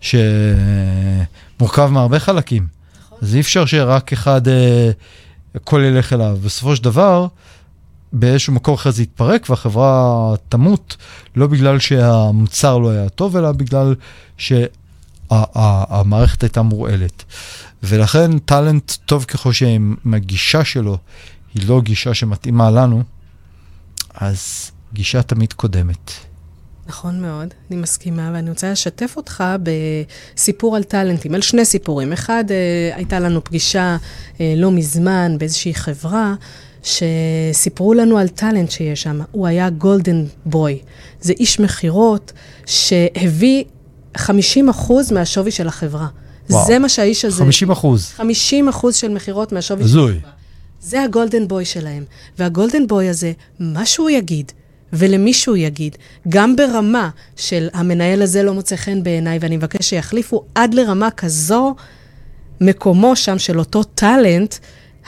[0.00, 2.66] שמורכב מהרבה חלקים.
[3.00, 3.18] נכון.
[3.22, 4.90] אז אי אפשר שרק אחד, אה,
[5.54, 6.38] הכל ילך אליו.
[6.44, 7.26] בסופו של דבר,
[8.12, 10.96] באיזשהו מקום אחר זה יתפרק והחברה תמות,
[11.36, 13.94] לא בגלל שהמוצר לא היה טוב, אלא בגלל
[15.30, 17.24] שהמערכת הייתה מורעלת.
[17.82, 20.98] ולכן טאלנט, טוב ככל שהגישה שלו
[21.54, 23.02] היא לא גישה שמתאימה לנו,
[24.14, 26.12] אז גישה תמיד קודמת.
[26.88, 32.12] נכון מאוד, אני מסכימה, ואני רוצה לשתף אותך בסיפור על טאלנטים, על שני סיפורים.
[32.12, 33.96] אחד, אה, הייתה לנו פגישה
[34.40, 36.34] אה, לא מזמן באיזושהי חברה,
[36.82, 39.20] שסיפרו לנו על טאלנט שיש שם.
[39.32, 40.78] הוא היה גולדן בוי.
[41.20, 42.32] זה איש מכירות
[42.66, 43.64] שהביא
[44.16, 46.06] 50 אחוז מהשווי של החברה.
[46.50, 46.66] וואו.
[46.66, 47.42] זה מה שהאיש הזה...
[47.42, 48.06] 50 אחוז.
[48.16, 50.30] 50 אחוז של מכירות מהשווי של החברה.
[50.80, 52.04] זה הגולדן בוי שלהם.
[52.38, 54.52] והגולדן בוי הזה, מה שהוא יגיד,
[54.92, 55.96] ולמי שהוא יגיד,
[56.28, 61.74] גם ברמה של המנהל הזה לא מוצא חן בעיניי ואני מבקש שיחליפו, עד לרמה כזו,
[62.60, 64.54] מקומו שם של אותו טאלנט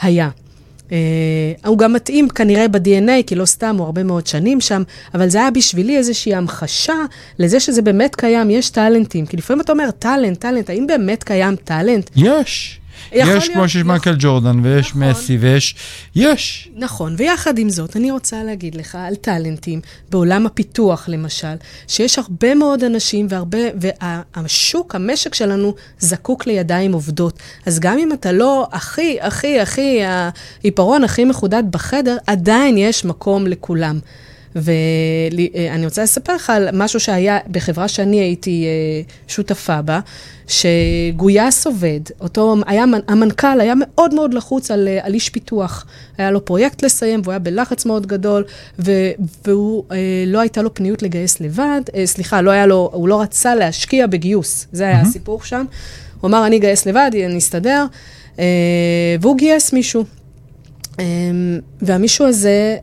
[0.01, 0.29] היה.
[0.89, 0.91] Uh,
[1.65, 5.37] הוא גם מתאים כנראה ב-DNA, כי לא סתם, הוא הרבה מאוד שנים שם, אבל זה
[5.37, 6.95] היה בשבילי איזושהי המחשה
[7.39, 9.25] לזה שזה באמת קיים, יש טאלנטים.
[9.25, 12.09] כי לפעמים אתה אומר, טאלנט, טאלנט, האם באמת קיים טאלנט?
[12.15, 12.79] יש.
[13.11, 15.03] יש כמו שיש מייקל ג'ורדן, ויש נכון.
[15.03, 15.75] מסי, ויש...
[16.15, 16.69] יש.
[16.75, 21.55] נכון, ויחד עם זאת, אני רוצה להגיד לך על טאלנטים, בעולם הפיתוח למשל,
[21.87, 23.57] שיש הרבה מאוד אנשים והרבה...
[23.75, 27.39] והשוק, המשק שלנו, זקוק לידיים עובדות.
[27.65, 33.47] אז גם אם אתה לא הכי, הכי, הכי, העיפרון הכי מחודד בחדר, עדיין יש מקום
[33.47, 33.99] לכולם.
[34.61, 39.99] ואני רוצה לספר לך על משהו שהיה בחברה שאני הייתי אה, שותפה בה,
[40.47, 45.85] שגויס עובד, אותו, היה, המנכ"ל היה מאוד מאוד לחוץ על, אה, על איש פיתוח.
[46.17, 48.43] היה לו פרויקט לסיים, והוא היה בלחץ מאוד גדול,
[48.79, 48.91] ו,
[49.45, 53.55] והוא, אה, לא הייתה לו פניות לגייס לבד, סליחה, לא היה לו, הוא לא רצה
[53.55, 55.07] להשקיע בגיוס, זה היה mm-hmm.
[55.07, 55.65] הסיפור שם.
[56.21, 57.85] הוא אמר, אני אגייס לבד, אני אסתדר,
[59.21, 60.03] והוא גייס מישהו.
[61.81, 62.77] והמישהו הזה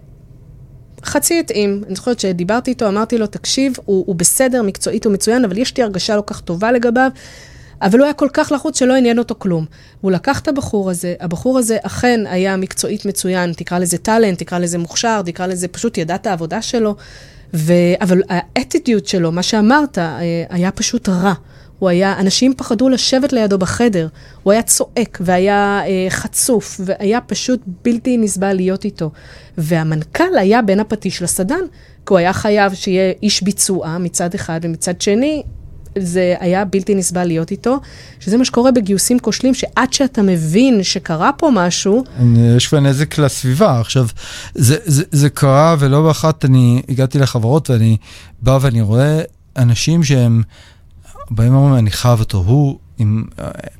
[1.06, 1.82] חצי התאים.
[1.86, 5.76] אני זוכרת שדיברתי איתו, אמרתי לו, תקשיב, הוא, הוא בסדר, מקצועית הוא מצוין, אבל יש
[5.76, 7.10] לי הרגשה לא כך טובה לגביו.
[7.82, 9.64] אבל הוא היה כל כך לחוץ שלא עניין אותו כלום.
[10.00, 14.58] הוא לקח את הבחור הזה, הבחור הזה אכן היה מקצועית מצוין, תקרא לזה טאלנט, תקרא
[14.58, 16.96] לזה מוכשר, תקרא לזה פשוט ידע את העבודה שלו,
[17.54, 17.72] ו...
[18.00, 21.34] אבל האטיטיוד שלו, מה שאמרת, אה, היה פשוט רע.
[21.78, 24.08] הוא היה, אנשים פחדו לשבת לידו בחדר,
[24.42, 29.10] הוא היה צועק והיה אה, חצוף, והיה פשוט בלתי נסבל להיות איתו.
[29.58, 31.64] והמנכ"ל היה בין הפטיש לסדן,
[32.06, 35.42] כי הוא היה חייב שיהיה איש ביצוע מצד אחד, ומצד שני,
[35.98, 37.80] זה היה בלתי נסבל להיות איתו,
[38.20, 42.04] שזה מה שקורה בגיוסים כושלים, שעד שאתה מבין שקרה פה משהו...
[42.56, 43.80] יש כבר נזק לסביבה.
[43.80, 44.06] עכשיו,
[44.54, 47.96] זה, זה, זה קרה, ולא באחת אני הגעתי לחברות ואני
[48.42, 49.20] בא ואני רואה
[49.56, 50.42] אנשים שהם...
[51.30, 53.24] באים ואומרים, אני חייב אותו, הוא עם,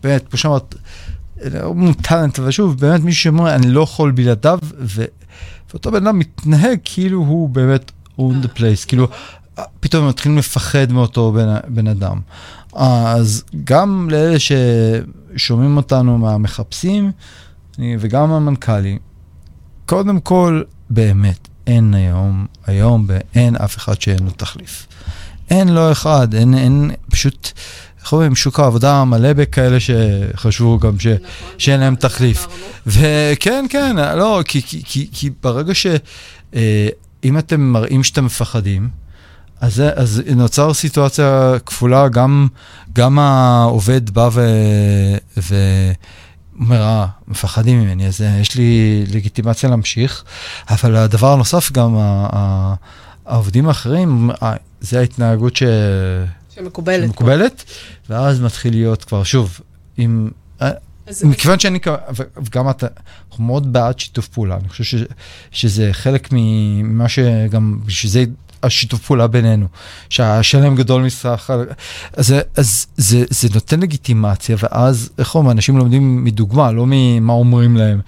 [0.02, 0.74] באמת, כמו שאמרת,
[1.62, 5.04] הוא טאלנט, אבל שוב, באמת מישהו שאומר, אני לא יכול בלעדיו, ו...
[5.70, 9.08] ואותו בן אדם מתנהג כאילו הוא באמת on the place, כאילו,
[9.80, 12.20] פתאום הם מתחילים לפחד מאותו בן, בן אדם.
[12.74, 17.12] אז גם לאלה ששומעים אותנו מהמחפשים,
[17.78, 18.98] וגם המנכ"לים,
[19.86, 24.86] קודם כל, באמת, אין היום, היום אין אף אחד שאין לו תחליף.
[25.50, 27.52] אין לא אחד, אין, אין, פשוט,
[28.00, 31.24] איך אומרים, שוק העבודה מלא בכאלה שחשבו גם ש, נכון,
[31.58, 32.46] שאין להם תחליף.
[32.86, 35.86] וכן, כן, לא, כי, כי, כי, כי ברגע ש...
[36.54, 36.88] אה,
[37.24, 38.88] אם אתם מראים שאתם מפחדים,
[39.60, 42.48] אז, אז נוצר סיטואציה כפולה, גם,
[42.92, 44.46] גם העובד בא ו...
[45.36, 45.54] ו
[46.60, 50.24] אומר, אה, מפחדים ממני, אז יש לי לגיטימציה להמשיך,
[50.70, 51.96] אבל הדבר הנוסף, גם
[53.26, 54.30] העובדים האחרים,
[54.80, 55.62] זה ההתנהגות ש...
[56.54, 57.06] שמקובלת.
[57.06, 57.64] שמקובלת,
[58.10, 59.60] ואז מתחיל להיות כבר, שוב,
[59.96, 60.30] עם...
[61.24, 61.78] מכיוון שאני,
[62.36, 62.86] וגם אתה,
[63.30, 64.94] אנחנו מאוד בעד שיתוף פעולה, אני חושב ש,
[65.50, 68.24] שזה חלק ממה שגם, בשביל זה
[68.62, 69.66] השיתוף פעולה בינינו,
[70.08, 71.50] שהשלם גדול מסך,
[72.12, 77.76] אז, אז זה, זה נותן לגיטימציה, ואז, איך אומרים, אנשים לומדים מדוגמה, לא ממה אומרים
[77.76, 78.00] להם.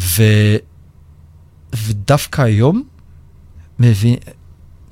[0.00, 0.22] ו,
[1.72, 2.82] ודווקא היום,
[3.78, 4.16] מבין,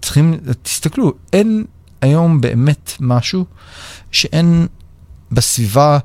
[0.06, 1.64] צריכים, תסתכלו, אין
[2.00, 3.44] היום באמת משהו
[4.12, 4.66] שאין
[5.32, 5.98] בסביבה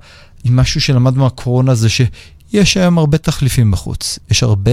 [0.47, 4.20] אם משהו שלמדנו מהקורונה זה שיש היום הרבה תחליפים בחוץ.
[4.32, 4.72] יש הרבה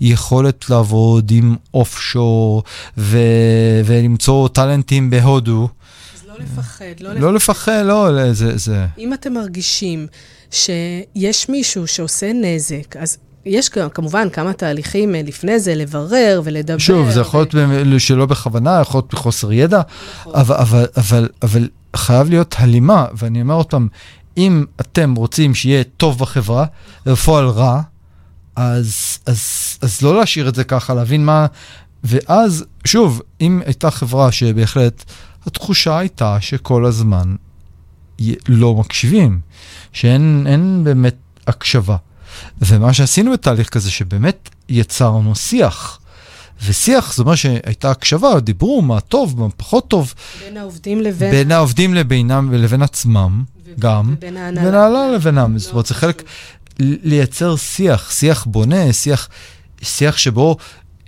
[0.00, 2.62] יכולת לעבוד עם אוף שור
[2.96, 5.68] ולמצוא טאלנטים בהודו.
[6.14, 7.82] אז לא לפחד, לא, לא לפחד.
[7.84, 8.86] לא, לא, זה, זה...
[8.98, 10.06] אם אתם מרגישים
[10.50, 16.78] שיש מישהו שעושה נזק, אז יש כמובן כמה תהליכים אה, לפני זה, לברר ולדבר.
[16.78, 19.80] שוב, זה יכול להיות שלא בכוונה, יכול להיות בחוסר ידע,
[20.20, 20.34] נכון.
[20.34, 23.88] אבל, אבל, אבל, אבל חייב להיות הלימה, ואני אומר עוד פעם,
[24.36, 26.64] אם אתם רוצים שיהיה טוב בחברה,
[27.06, 27.80] ובפועל רע,
[28.56, 29.40] אז, אז,
[29.82, 31.46] אז לא להשאיר את זה ככה, להבין מה...
[32.04, 35.04] ואז, שוב, אם הייתה חברה שבהחלט,
[35.46, 37.34] התחושה הייתה שכל הזמן
[38.48, 39.40] לא מקשיבים,
[39.92, 41.16] שאין באמת
[41.46, 41.96] הקשבה.
[42.62, 45.98] ומה שעשינו בתהליך כזה, שבאמת יצרנו שיח.
[46.64, 50.14] ושיח זה אומר שהייתה הקשבה, דיברו מה טוב, מה פחות טוב.
[50.44, 51.30] בין העובדים לבין...
[51.30, 54.14] בין העובדים לבינם ולבין עצמם, ו- גם.
[54.16, 54.66] ובין ההנהלה.
[54.66, 55.58] ההנהלה לבינם.
[55.58, 56.22] זאת אומרת, זה חלק,
[56.78, 59.28] לייצר שיח, שיח בונה, שיח,
[59.82, 60.56] שיח שבו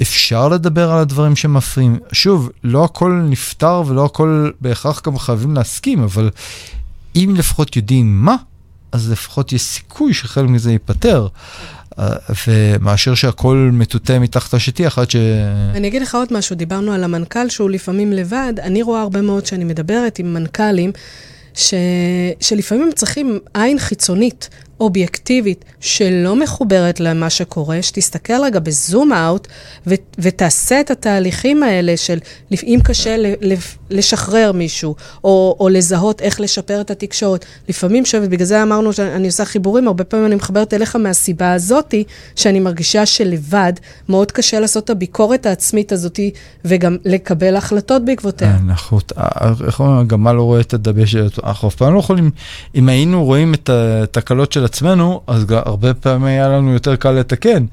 [0.02, 1.98] אפשר לדבר על הדברים שמפריעים.
[2.12, 6.30] שוב, לא הכל נפתר ולא הכל בהכרח גם חייבים להסכים, אבל
[7.16, 8.36] אם לפחות יודעים מה,
[8.94, 11.26] אז לפחות יש סיכוי שחלק מזה ייפתר.
[11.98, 12.08] אה,
[12.46, 15.16] ומאשר שהכל מטוטא מתחת השטיח עד ש...
[15.74, 19.46] אני אגיד לך עוד משהו, דיברנו על המנכ"ל שהוא לפעמים לבד, אני רואה הרבה מאוד
[19.46, 20.92] שאני מדברת עם מנכ"לים,
[21.54, 21.74] ש...
[22.40, 24.48] שלפעמים צריכים עין חיצונית
[24.84, 29.48] אובייקטיבית שלא מחוברת למה שקורה, שתסתכל רגע בזום אאוט
[29.86, 32.18] ו- ותעשה את התהליכים האלה של
[32.62, 33.16] אם קשה
[33.90, 37.44] לשחרר מישהו, או, או לזהות איך לשפר את התקשורת.
[37.68, 42.04] לפעמים שבת, בגלל זה אמרנו שאני עושה חיבורים, הרבה פעמים אני מחברת אליך מהסיבה הזאתי,
[42.36, 43.72] שאני מרגישה שלבד
[44.08, 46.30] מאוד קשה לעשות את הביקורת העצמית הזאתי,
[46.64, 48.56] וגם לקבל החלטות בעקבותיה.
[48.68, 48.98] אנחנו,
[49.66, 52.30] איך אומרים, גם מה לא רואה את הדבש, אנחנו אף פעם לא יכולים,
[52.74, 57.66] אם היינו רואים את התקלות של עצמנו, אז הרבה פעמים היה לנו יותר קל לתקן.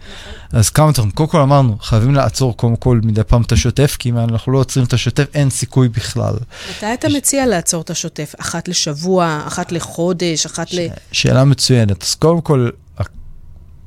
[0.52, 4.10] אז כמה דברים, קודם כל אמרנו, חייבים לעצור קודם כל מדי פעם את השוטף, כי
[4.10, 6.34] אם אנחנו לא עוצרים את השוטף, אין סיכוי בכלל.
[6.70, 8.34] מתי אתה מציע לעצור את השוטף?
[8.40, 10.80] אחת לשבוע, אחת לחודש, אחת ל...
[11.12, 12.04] שאלה מצוינת.
[12.04, 12.70] אז קודם כל,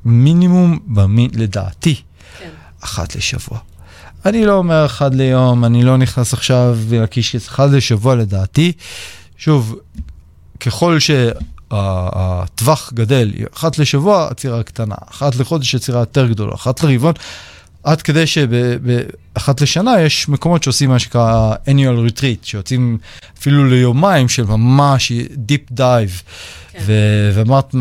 [0.04, 0.78] המינימום,
[1.34, 1.94] לדעתי,
[2.38, 2.48] כן.
[2.80, 3.58] אחת לשבוע.
[4.26, 8.72] אני לא אומר אחד ליום, אני לא נכנס עכשיו להקיש אחד לשבוע לדעתי.
[9.36, 9.76] שוב,
[10.60, 11.10] ככל ש...
[11.70, 17.14] הטווח גדל, אחת לשבוע עצירה קטנה, אחת לחודש עצירה יותר גדולה, אחת לרבעון,
[17.84, 22.98] עד כדי שבאחת לשנה יש מקומות שעושים מה שנקרא annual retreat, שיוצאים
[23.38, 25.12] אפילו ליומיים של ממש
[25.48, 26.22] deep dive.
[26.72, 26.78] כן.
[27.34, 27.74] ואמרת,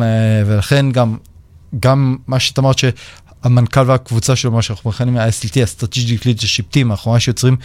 [0.45, 1.17] ולכן גם,
[1.79, 7.11] גם מה שאת אמרת שהמנכ"ל והקבוצה שלו, מה שאנחנו מכנים ה-SLT, ה-Strategic Leadership Team, אנחנו
[7.11, 7.57] ממש יוצרים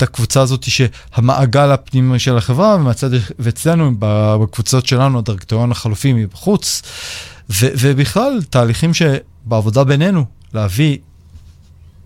[0.00, 6.82] את הקבוצה הזאת שהמעגל הפנימי של החברה, ומצד, ואצלנו בקבוצות שלנו הדירקטוריון החלופי מבחוץ,
[7.50, 10.24] ו, ובכלל תהליכים שבעבודה בינינו,
[10.54, 10.98] להביא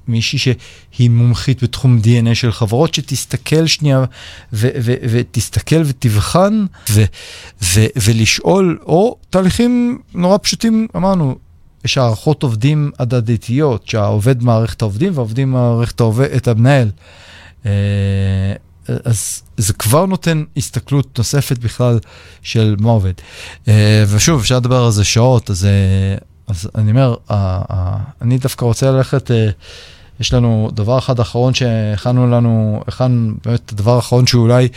[0.09, 4.05] מישהי שהיא מומחית בתחום DNA של חברות, שתסתכל שנייה
[4.53, 7.05] ו- ו- ותסתכל ותבחן ו-
[7.63, 11.39] ו- ולשאול, או תהליכים נורא פשוטים, אמרנו,
[11.85, 16.89] יש הערכות עובדים הדדתיות, שהעובד מערכת העובדים והעובדים מערכת העובד, את המנהל.
[17.67, 17.71] אה,
[19.05, 21.99] אז זה כבר נותן הסתכלות נוספת בכלל
[22.43, 23.13] של מה עובד.
[23.69, 27.15] אה, ושוב, אפשר לדבר על זה שעות, אז, אה, אז אני אומר,
[28.23, 29.31] אני דווקא רוצה ללכת,
[30.21, 34.69] יש לנו דבר אחד אחרון שהכנו לנו, הכנו באמת הדבר האחרון שאולי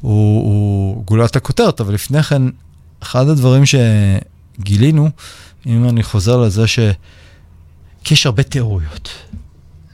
[0.00, 2.42] הוא, הוא גולת הכותרת, אבל לפני כן,
[3.02, 5.10] אחד הדברים שגילינו,
[5.66, 6.78] אם אני חוזר לזה ש...
[8.04, 9.08] כי יש הרבה תיאוריות.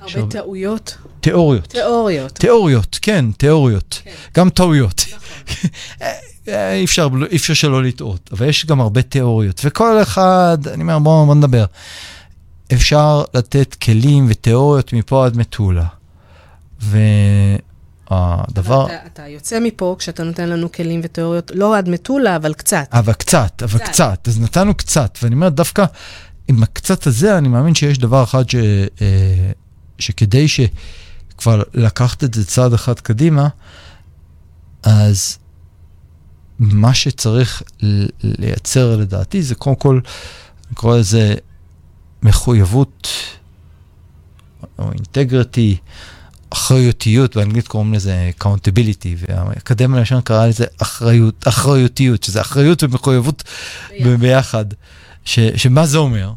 [0.00, 0.96] הרבה טעויות.
[1.20, 1.66] תיאוריות.
[1.66, 2.32] תיאוריות.
[2.32, 4.00] תיאוריות, כן, תיאוריות.
[4.04, 4.10] כן.
[4.36, 5.04] גם טעויות.
[5.08, 5.70] נכון.
[6.48, 10.98] אי אפשר, אי אפשר שלא לטעות, אבל יש גם הרבה תיאוריות, וכל אחד, אני אומר,
[10.98, 11.64] בואו בוא נדבר.
[12.72, 15.86] אפשר לתת כלים ותיאוריות מפה עד מטולה.
[16.80, 18.86] והדבר...
[18.86, 22.88] אתה, אתה יוצא מפה כשאתה נותן לנו כלים ותיאוריות, לא עד מטולה, אבל קצת.
[22.92, 23.88] אבל קצת, אבל קצת.
[23.88, 24.28] קצת.
[24.28, 25.84] אז נתנו קצת, ואני אומר, דווקא
[26.48, 28.54] עם הקצת הזה, אני מאמין שיש דבר אחד ש...
[29.00, 29.50] אה,
[29.98, 30.48] שכדי
[31.40, 33.48] שכבר לקחת את זה צעד אחד קדימה,
[34.82, 35.38] אז
[36.58, 37.62] מה שצריך
[38.22, 40.00] לייצר לדעתי זה קודם כל,
[40.66, 41.34] אני קורא לזה
[42.22, 43.08] מחויבות
[44.78, 45.76] או אינטגריטי,
[46.50, 53.44] אחריותיות, באנגלית קוראים לזה accountability, והאקדמיה ללשון קראה לזה אחריות, אחריותיות, שזה אחריות ומחויבות
[53.90, 54.20] ביחד.
[54.20, 54.64] ביחד.
[55.24, 56.32] ש, שמה זה אומר?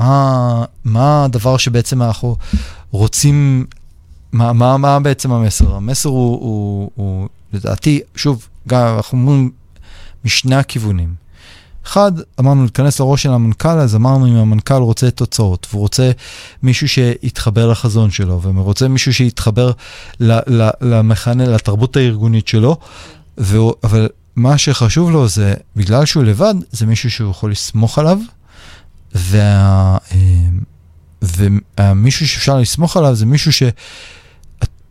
[0.00, 2.36] מה, מה הדבר שבעצם אנחנו
[2.90, 3.66] רוצים,
[4.32, 5.74] מה, מה, מה בעצם המסר?
[5.74, 9.50] המסר הוא, הוא, הוא לדעתי, שוב, גם אנחנו אומרים
[10.24, 11.14] משני הכיוונים.
[11.86, 16.10] אחד, אמרנו להיכנס לראש של המנכ"ל, אז אמרנו אם המנכ"ל רוצה תוצאות, והוא רוצה
[16.62, 19.72] מישהו שיתחבר לחזון שלו, ורוצה מישהו שיתחבר
[20.80, 22.76] למכנה, לתרבות הארגונית שלו,
[23.38, 28.18] והוא, אבל מה שחשוב לו זה, בגלל שהוא לבד, זה מישהו שהוא יכול לסמוך עליו,
[29.14, 30.18] וה, אה,
[31.22, 33.52] ומישהו שאפשר לסמוך עליו זה מישהו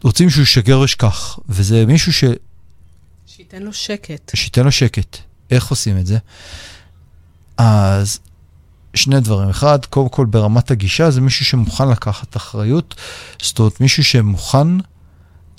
[0.01, 2.23] שרוצים שהוא ישגר וישכח, וזה מישהו ש...
[3.25, 4.31] שייתן לו שקט.
[4.35, 5.17] שייתן לו שקט.
[5.51, 6.17] איך עושים את זה?
[7.57, 8.19] אז
[8.93, 9.49] שני דברים.
[9.49, 12.95] אחד, קודם כל ברמת הגישה, זה מישהו שמוכן לקחת אחריות,
[13.41, 14.67] זאת אומרת, מישהו שמוכן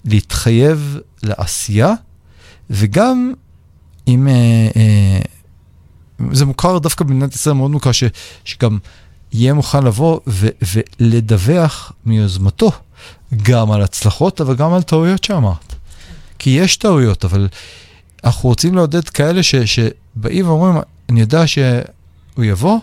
[0.05, 1.93] להתחייב לעשייה,
[2.71, 3.33] וגם
[4.09, 4.29] אם...
[4.29, 5.21] אה, אה,
[6.33, 8.05] זה מוכר דווקא במדינת ישראל מאוד מוכר, ש,
[8.45, 8.79] שגם
[9.33, 10.49] יהיה מוכן לבוא ו,
[11.01, 12.73] ולדווח מיוזמתו
[13.43, 15.75] גם על הצלחות, אבל גם על טעויות שאמרת.
[16.39, 17.49] כי יש טעויות, אבל
[18.25, 22.79] אנחנו רוצים לעודד כאלה ש, שבאים ואומרים, אני יודע שהוא יבוא,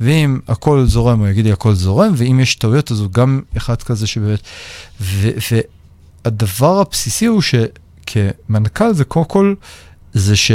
[0.00, 3.82] ואם הכל זורם, הוא יגיד לי הכל זורם, ואם יש טעויות, אז הוא גם אחד
[3.82, 4.40] כזה שבאמת...
[5.00, 5.28] ו,
[6.24, 9.54] והדבר הבסיסי הוא שכמנכ"ל זה קודם כל,
[10.12, 10.50] זה ש...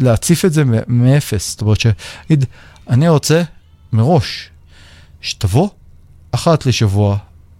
[0.00, 1.50] להציף את זה מאפס.
[1.50, 2.44] זאת אומרת שיגיד,
[2.88, 3.42] אני רוצה
[3.92, 4.50] מראש
[5.20, 5.68] שתבוא
[6.32, 7.16] אחת לשבוע.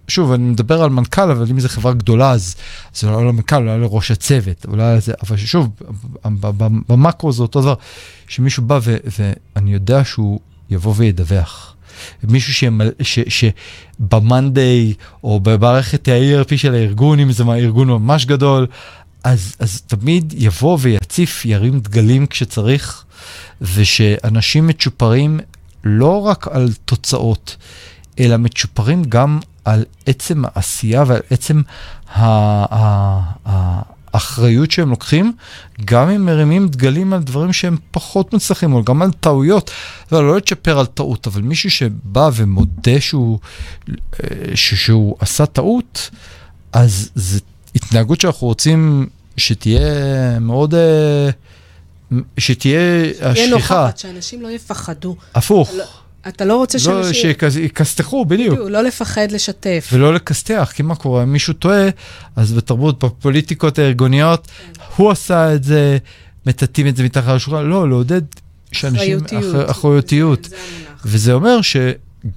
[0.07, 2.55] שוב, אני מדבר על מנכ"ל, אבל אם זו חברה גדולה, אז
[2.93, 5.69] זה לא למנכ"ל, אולי לראש הצוות, אולי זה, אבל שוב,
[6.89, 7.73] במקרו זה אותו דבר,
[8.27, 8.97] שמישהו בא ו,
[9.55, 10.39] ואני יודע שהוא
[10.69, 11.75] יבוא וידווח.
[12.23, 12.69] מישהו
[13.29, 14.93] שבמאנדיי,
[15.23, 18.67] או במערכת ה-ERP של הארגון, אם זה ארגון ממש גדול,
[19.23, 23.03] אז, אז תמיד יבוא ויציף, ירים דגלים כשצריך,
[23.61, 25.39] ושאנשים מצ'ופרים
[25.83, 27.57] לא רק על תוצאות,
[28.19, 31.61] אלא מצ'ופרים גם על עצם העשייה ועל עצם
[34.13, 35.33] האחריות שהם לוקחים,
[35.85, 39.71] גם אם מרימים דגלים על דברים שהם פחות מצליחים, או גם על טעויות.
[40.11, 43.39] לא, לצ'פר על טעות, אבל מישהו שבא ומודה שהוא,
[44.55, 46.09] שהוא עשה טעות,
[46.73, 47.39] אז זה
[47.75, 49.07] התנהגות שאנחנו רוצים
[49.37, 50.75] שתהיה מאוד...
[50.75, 51.29] אה,
[52.37, 53.35] שתהיה השליחה.
[53.35, 55.15] שתהיה נוכחת, שאנשים לא יפחדו.
[55.35, 55.71] הפוך.
[55.77, 55.85] לא,
[56.27, 57.33] אתה לא רוצה לא, שאנשים...
[57.49, 58.53] שיכסתחו, בדיוק.
[58.53, 58.69] בדיוק.
[58.69, 59.89] לא לפחד לשתף.
[59.93, 61.23] ולא לכסתח, כי מה קורה?
[61.23, 61.89] אם מישהו טועה,
[62.35, 64.81] אז בתרבות, בפוליטיקות הארגוניות, כן.
[64.95, 65.97] הוא עשה את זה,
[66.45, 67.65] מטאטאים את זה מתחת לשולחן.
[67.65, 68.21] לא, לעודד
[68.71, 69.19] שאנשים...
[69.25, 69.69] אחריותיות.
[69.69, 70.49] אחריותיות.
[71.05, 71.77] וזה אומר ש...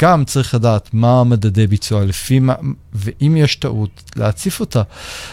[0.01, 2.55] גם צריך לדעת מה מדדי ביצוע, לפי מה,
[2.93, 4.83] ואם יש טעות, להציף אותה.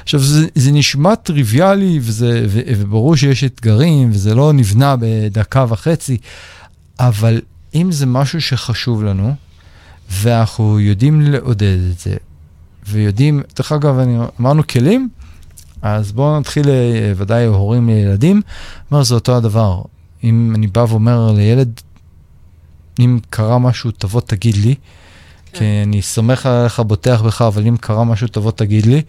[0.04, 6.18] עכשיו, זה, זה נשמע טריוויאלי, וזה, ו, וברור שיש אתגרים, וזה לא נבנה בדקה וחצי,
[7.00, 7.42] אבל
[7.76, 9.36] אם זה משהו שחשוב לנו,
[10.10, 12.16] ואנחנו יודעים לעודד את זה,
[12.88, 15.10] ויודעים, דרך אגב, אני, אמרנו כלים,
[15.82, 18.42] אז בואו נתחיל, אה, ודאי הורים לילדים,
[18.92, 19.82] אומר, זה אותו הדבר.
[20.24, 21.82] אם אני בא ואומר לילד,
[23.00, 24.76] אם קרה משהו, תבוא תגיד לי.
[24.76, 25.60] כן.
[25.60, 29.02] כי אני סומך עליך, בוטח בך, אבל אם קרה משהו, תבוא תגיד לי.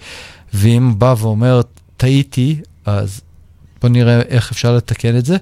[0.55, 1.61] ואם בא ואומר,
[1.97, 3.21] טעיתי, אז
[3.83, 5.37] בוא נראה איך אפשר לתקן את זה.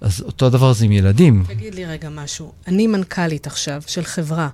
[0.00, 1.44] אז אותו הדבר זה עם ילדים.
[1.46, 2.52] תגיד לי רגע משהו.
[2.66, 4.48] אני מנכ"לית עכשיו של חברה.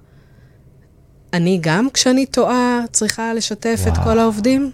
[1.33, 3.93] אני גם, כשאני טועה, צריכה לשתף וואו.
[3.95, 4.71] את כל העובדים?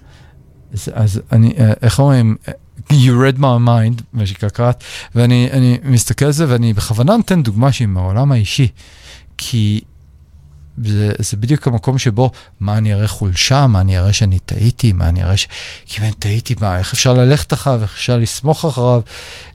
[0.73, 2.37] אז, אז אני, אה, איך אומרים?
[2.91, 7.89] you read my mind, מה שקראת, ואני מסתכל על זה ואני בכוונה נותן דוגמה שהיא
[7.89, 8.68] מהעולם האישי,
[9.39, 9.81] כי
[10.85, 15.09] זה, זה בדיוק המקום שבו, מה אני אראה חולשה, מה אני אראה שאני טעיתי, מה
[15.09, 15.49] אני אראה ש...
[15.87, 19.01] כי אם אני טעיתי, מה, איך אפשר ללכת אחריו, איך אפשר לסמוך אחריו,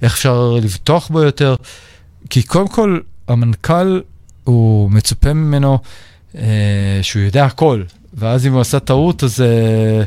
[0.02, 1.56] איך אפשר לבטוח בו יותר.
[2.30, 4.02] כי קודם כל, המנכ"ל,
[4.44, 5.80] הוא מצופה ממנו
[6.38, 9.42] אה, שהוא יודע הכל, ואז אם הוא עשה טעות, אז...
[9.42, 10.04] אה,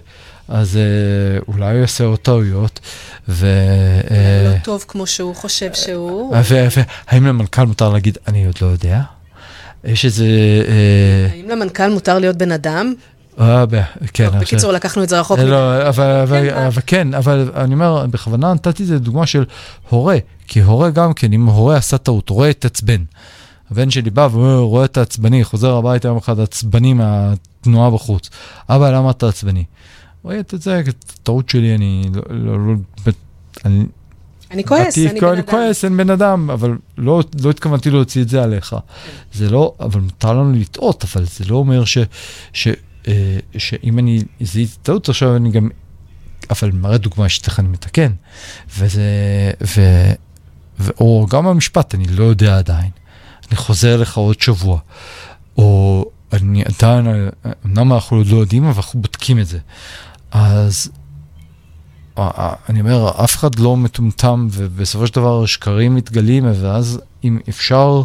[0.49, 2.81] אז אה, אולי הוא יעשה עוד טעויות.
[3.29, 3.47] ו...
[4.11, 6.35] אה, לא טוב כמו שהוא חושב שהוא.
[7.09, 9.03] והאם למנכ"ל מותר להגיד, אני עוד לא יודע?
[9.85, 10.26] יש איזה...
[10.68, 12.95] אה, האם למנכ"ל מותר להיות בן אדם?
[14.12, 14.29] כן.
[14.41, 15.39] בקיצור, לקחנו את זה רחוק.
[15.39, 19.45] לא, אבל כן, אבל אני אומר, בכוונה נתתי את זה דוגמה של
[19.89, 20.16] הורה,
[20.47, 23.05] כי הורה גם כן, אם הורה עשה טעות, הורה התעצבן.
[23.70, 28.31] הבן שלי בא ורואה את העצבני, חוזר הביתה יום אחד עצבני מהתנועה בחוץ.
[28.68, 29.64] אבא, למה אתה עצבני?
[30.22, 30.83] רואה את זה,
[31.22, 33.70] טעות שלי, אני לא, לא, לא,
[34.51, 34.64] אני...
[34.64, 35.32] כועס, אני בן אדם.
[35.32, 38.76] אני כועס, אין בן אדם, אבל לא, לא התכוונתי להוציא את זה עליך.
[39.32, 41.99] זה לא, אבל מותר לנו לטעות, אבל זה לא אומר ש,
[42.53, 42.68] ש,
[43.09, 45.68] אה, שאם אני זיהיתי טעות, עכשיו אני גם,
[46.51, 48.12] אבל מראה דוגמה שתכף אני מתקן.
[48.78, 49.03] וזה,
[49.61, 49.80] ו,
[50.80, 52.90] ו, או גם המשפט, אני לא יודע עדיין.
[53.49, 54.78] אני חוזר לך עוד שבוע.
[55.59, 57.07] או אני עדיין,
[57.66, 59.59] אמנם אנחנו עוד לא יודעים, אבל אנחנו בודקים את זה.
[60.30, 60.90] אז
[62.69, 68.03] אני אומר, אף אחד לא מטומטם, ובסופו של דבר שקרים מתגלים, ואז אם אפשר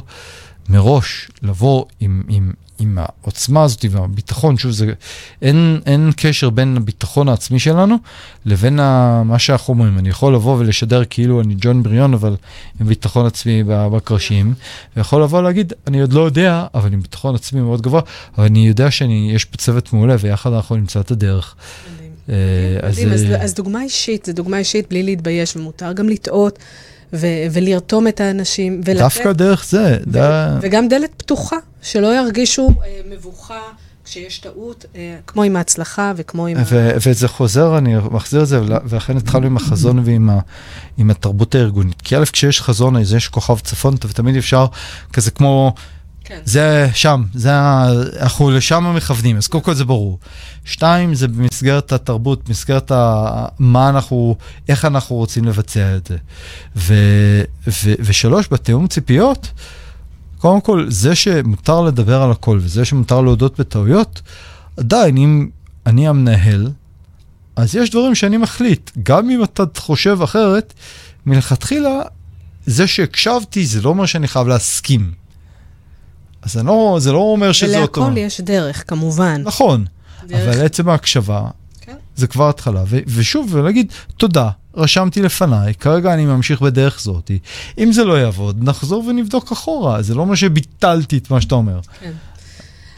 [0.70, 4.94] מראש לבוא עם, עם, עם העוצמה הזאת והביטחון, שוב, זה,
[5.42, 7.96] אין, אין קשר בין הביטחון העצמי שלנו
[8.46, 10.00] לבין ה, מה שאנחנו אומרים.
[10.00, 12.36] אני יכול לבוא ולשדר כאילו אני ג'ון בריון, אבל
[12.82, 14.54] עם ביטחון עצמי בקרשים,
[14.98, 18.02] ויכול לבוא להגיד, אני עוד לא יודע, אבל עם ביטחון עצמי מאוד גבוה,
[18.38, 21.56] אבל אני יודע שיש פה צוות מעולה, ויחד אנחנו נמצא את הדרך.
[22.28, 22.40] מדהים.
[22.84, 26.60] אה, אז, אז, אה, אז דוגמה אישית, זו דוגמה אישית בלי להתבייש, ומותר גם לטעות.
[27.16, 28.82] ו- ולרתום את האנשים.
[28.86, 29.98] ולתת, דווקא דרך זה.
[30.08, 30.58] ו- דה...
[30.62, 33.60] וגם דלת פתוחה, שלא ירגישו אה, מבוכה.
[34.06, 36.58] כשיש טעות, אה, כמו עם ההצלחה וכמו עם...
[36.66, 36.98] ו- ה...
[37.08, 40.40] וזה חוזר, אני מחזיר את זה, ולכן התחלנו עם החזון ועם ה-
[40.98, 42.02] עם התרבות הארגונית.
[42.02, 44.66] כי א', כשיש חזון, אז יש כוכב צפון, ותמיד אפשר,
[45.14, 45.74] כזה כמו
[46.24, 46.40] כן.
[46.46, 47.52] זה שם, זה,
[48.22, 50.20] אנחנו לשם מכוונים, אז קודם כל זה ברור.
[50.66, 54.36] שתיים, זה במסגרת התרבות, במסגרת ה, מה אנחנו,
[54.70, 56.18] איך אנחנו רוצים לבצע את זה.
[56.76, 56.94] ו,
[57.68, 59.52] ו, ושלוש, בתיאום ציפיות,
[60.38, 64.22] קודם כל, זה שמותר לדבר על הכל וזה שמותר להודות בטעויות,
[64.78, 65.50] עדיין, אם
[65.86, 66.72] אני המנהל,
[67.56, 68.92] אז יש דברים שאני מחליט.
[69.04, 70.74] גם אם אתה חושב אחרת,
[71.26, 72.02] מלכתחילה,
[72.66, 75.23] זה שהקשבתי, זה לא אומר שאני חייב להסכים.
[76.46, 78.02] אז לא, זה לא אומר שזה אותו...
[78.02, 79.42] ולהכל יש דרך, כמובן.
[79.46, 79.86] נכון,
[80.28, 80.40] דרך...
[80.40, 81.48] אבל עצם ההקשבה,
[81.82, 81.96] כן.
[82.16, 82.84] זה כבר התחלה.
[82.88, 87.32] ו- ושוב, ולהגיד, תודה, רשמתי לפניי, כרגע אני ממשיך בדרך זאת.
[87.78, 90.02] אם זה לא יעבוד, נחזור ונבדוק אחורה.
[90.02, 91.80] זה לא אומר שביטלתי את מה שאתה אומר.
[92.00, 92.12] כן.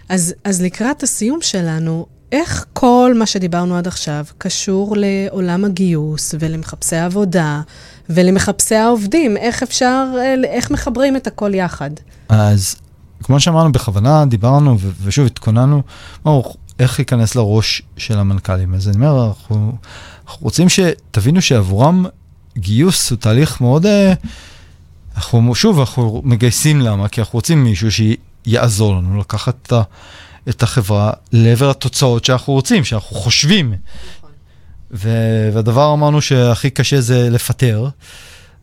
[0.09, 6.95] אז, אז לקראת הסיום שלנו, איך כל מה שדיברנו עד עכשיו קשור לעולם הגיוס ולמחפשי
[6.95, 7.61] העבודה
[8.09, 9.37] ולמחפשי העובדים?
[9.37, 10.05] איך אפשר,
[10.43, 11.89] איך מחברים את הכל יחד?
[12.29, 12.75] אז
[13.26, 15.82] כמו שאמרנו, בכוונה דיברנו, ו- ושוב, התכוננו,
[16.26, 16.43] אמרנו,
[16.80, 18.73] איך ייכנס לראש של המנכ"לים.
[18.73, 19.78] אז אני אומר, אנחנו,
[20.28, 22.05] אנחנו רוצים שתבינו שעבורם
[22.57, 23.86] גיוס הוא תהליך מאוד...
[23.86, 24.13] אה,
[25.15, 27.07] אנחנו, שוב, אנחנו מגייסים למה?
[27.07, 29.82] כי אנחנו רוצים מישהו שיעזור לנו לקחת את, ה,
[30.49, 33.73] את החברה לעבר התוצאות שאנחנו רוצים, שאנחנו חושבים.
[34.91, 37.89] ו- והדבר אמרנו שהכי קשה זה לפטר,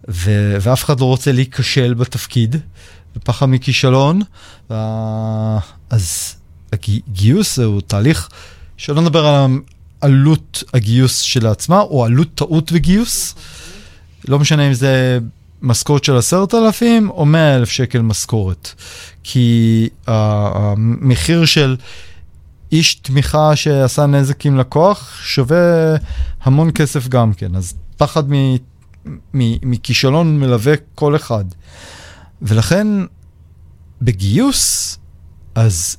[0.08, 2.56] ו- ואף אחד לא רוצה להיכשל בתפקיד.
[3.16, 4.20] ופחד מכישלון,
[5.90, 6.34] אז
[6.72, 8.28] הגיוס הוא תהליך,
[8.76, 9.50] שלא נדבר על
[10.00, 13.34] עלות הגיוס של עצמה, או עלות טעות בגיוס.
[14.28, 15.18] לא משנה אם זה
[15.62, 18.72] משכורת של עשרת אלפים או מאה אלף שקל משכורת.
[19.22, 21.76] כי המחיר של
[22.72, 25.96] איש תמיכה שעשה נזק עם לקוח שווה
[26.42, 27.56] המון כסף גם כן.
[27.56, 28.22] אז פחד
[29.34, 31.44] מכישלון מלווה כל אחד.
[32.42, 32.86] ולכן
[34.02, 34.98] בגיוס,
[35.54, 35.96] אז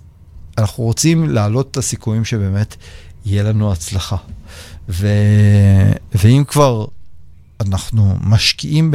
[0.57, 2.75] אנחנו רוצים להעלות את הסיכויים שבאמת
[3.25, 4.17] יהיה לנו הצלחה.
[4.89, 5.07] ו...
[6.15, 6.85] ואם כבר
[7.61, 8.93] אנחנו משקיעים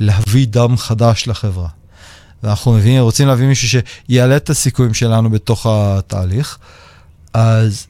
[0.00, 1.68] בלהביא דם חדש לחברה,
[2.42, 6.58] ואנחנו מביאים, רוצים להביא מישהו שיעלה את הסיכויים שלנו בתוך התהליך,
[7.32, 7.86] אז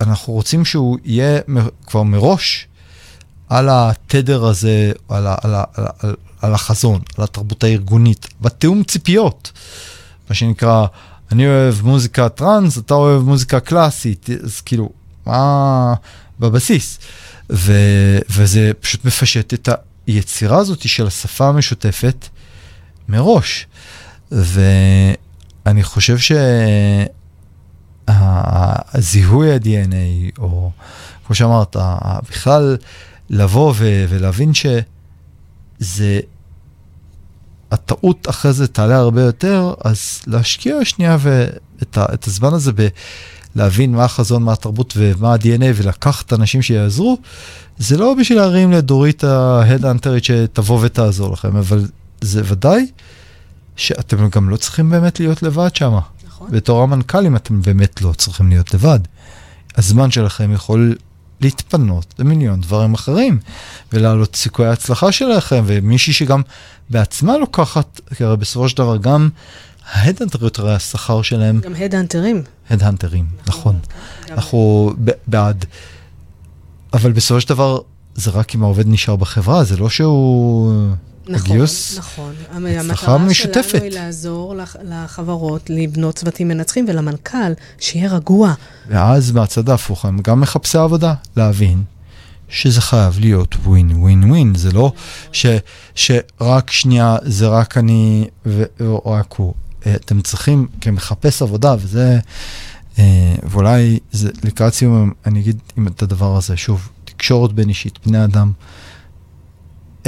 [0.00, 1.40] אנחנו רוצים שהוא יהיה
[1.86, 2.66] כבר מראש
[3.48, 8.82] על התדר הזה, על, ה, על, ה, על, על, על החזון, על התרבות הארגונית, בתיאום
[8.82, 9.52] ציפיות.
[10.28, 10.86] מה שנקרא,
[11.32, 14.90] אני אוהב מוזיקה טראנס, אתה אוהב מוזיקה קלאסית, אז כאילו,
[15.26, 15.94] מה
[16.40, 16.98] בבסיס?
[17.52, 17.72] ו,
[18.30, 19.68] וזה פשוט מפשט את
[20.06, 22.28] היצירה הזאת של השפה המשותפת
[23.08, 23.66] מראש.
[24.30, 26.16] ואני חושב
[28.08, 30.70] שהזיהוי ה-DNA, או
[31.26, 31.76] כמו שאמרת,
[32.30, 32.76] בכלל
[33.30, 34.54] לבוא ו- ולהבין
[35.80, 36.20] שזה,
[37.70, 42.72] הטעות אחרי זה תעלה הרבה יותר, אז להשקיע שנייה ואת ה- את הזמן הזה
[43.54, 47.18] בלהבין מה החזון, מה התרבות ומה ה-DNA ולקחת אנשים שיעזרו,
[47.78, 51.86] זה לא בשביל להרים לדורית ההדאנטרית שתבוא ותעזור לכם, אבל
[52.20, 52.86] זה ודאי
[53.76, 55.94] שאתם גם לא צריכים באמת להיות לבד שם.
[56.26, 56.50] נכון.
[56.50, 58.98] בתור המנכ"לים אתם באמת לא צריכים להיות לבד.
[59.76, 60.94] הזמן שלכם יכול
[61.40, 63.38] להתפנות למיליון דברים אחרים,
[63.92, 66.42] ולהעלות סיכויי ההצלחה שלכם, ומישהי שגם
[66.90, 69.28] בעצמה לוקחת, כי הרי בסופו של דבר גם
[69.92, 71.60] ההדהנטריות, הרי השכר שלהם...
[71.60, 72.42] גם הדהנטרים.
[72.70, 73.78] הדהנטרים, נכון.
[74.30, 74.92] אנחנו
[75.26, 75.64] בעד.
[76.92, 77.78] אבל בסופו של דבר,
[78.14, 80.94] זה רק אם העובד נשאר בחברה, זה לא שהוא...
[81.28, 82.34] נכון, הגיוס, נכון.
[82.50, 83.68] המטרה משותפת.
[83.70, 84.54] שלנו היא לעזור
[84.84, 88.54] לחברות לבנות צוותים מנצחים ולמנכ"ל, שיהיה רגוע.
[88.88, 91.82] ואז מהצד ההפוך, הם גם מחפשי עבודה, להבין
[92.48, 94.92] שזה חייב להיות ווין ווין ווין, זה לא
[95.32, 95.46] ש,
[95.94, 98.28] שרק שנייה זה רק אני
[98.80, 99.54] או רק הוא.
[99.86, 102.18] אה, אתם צריכים, כמחפש עבודה, וזה,
[102.98, 108.24] אה, ואולי זה לקראת סיום, אני אגיד את הדבר הזה, שוב, תקשורת בין אישית, בני
[108.24, 108.52] אדם.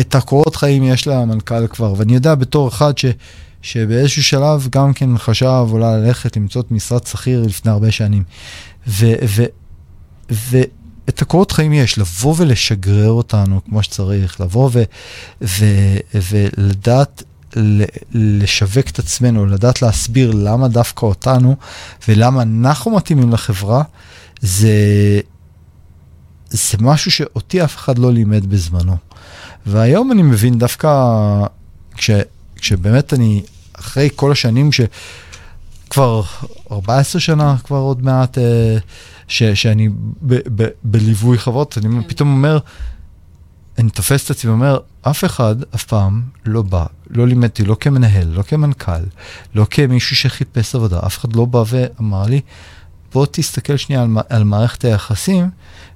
[0.00, 3.04] את הקורות חיים יש למנכ"ל כבר, ואני יודע בתור אחד ש,
[3.62, 8.24] שבאיזשהו שלב גם כן חשב אולי ללכת למצוא את משרד שכיר לפני הרבה שנים.
[10.30, 14.82] ואת הקורות חיים יש, לבוא ולשגרר אותנו כמו שצריך, לבוא ו,
[15.42, 15.64] ו,
[16.14, 17.22] ולדעת
[18.12, 21.56] לשווק את עצמנו, לדעת להסביר למה דווקא אותנו
[22.08, 23.82] ולמה אנחנו מתאימים לחברה,
[24.40, 24.70] זה,
[26.50, 28.96] זה משהו שאותי אף אחד לא לימד בזמנו.
[29.66, 30.88] והיום אני מבין דווקא,
[31.96, 32.10] כש,
[32.56, 33.42] כשבאמת אני,
[33.72, 36.22] אחרי כל השנים שכבר
[36.72, 38.78] 14 שנה, כבר עוד מעט, אה,
[39.28, 39.88] ש, שאני
[40.22, 42.08] ב, ב, בליווי חברות, אני כן.
[42.08, 42.58] פתאום אומר,
[43.78, 47.76] אני תופס את עצמי ואומר, אף אחד אף פעם לא בא, לא לימד אותי, לא
[47.80, 49.02] כמנהל, לא כמנכ"ל,
[49.54, 52.40] לא כמישהו שחיפש עבודה, אף אחד לא בא ואמר לי,
[53.12, 55.50] בוא תסתכל שנייה על, על מערכת היחסים,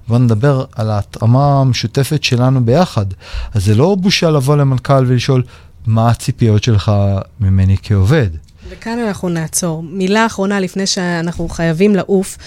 [0.07, 3.05] בוא נדבר על ההתאמה המשותפת שלנו ביחד.
[3.53, 5.43] אז זה לא בושה לבוא למנכ"ל ולשאול,
[5.85, 6.91] מה הציפיות שלך
[7.39, 8.29] ממני כעובד?
[8.69, 9.83] וכאן אנחנו נעצור.
[9.83, 12.37] מילה אחרונה לפני שאנחנו חייבים לעוף.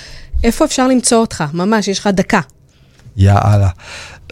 [0.44, 1.44] איפה אפשר למצוא אותך?
[1.52, 2.40] ממש, יש לך דקה.
[3.16, 3.68] יאללה.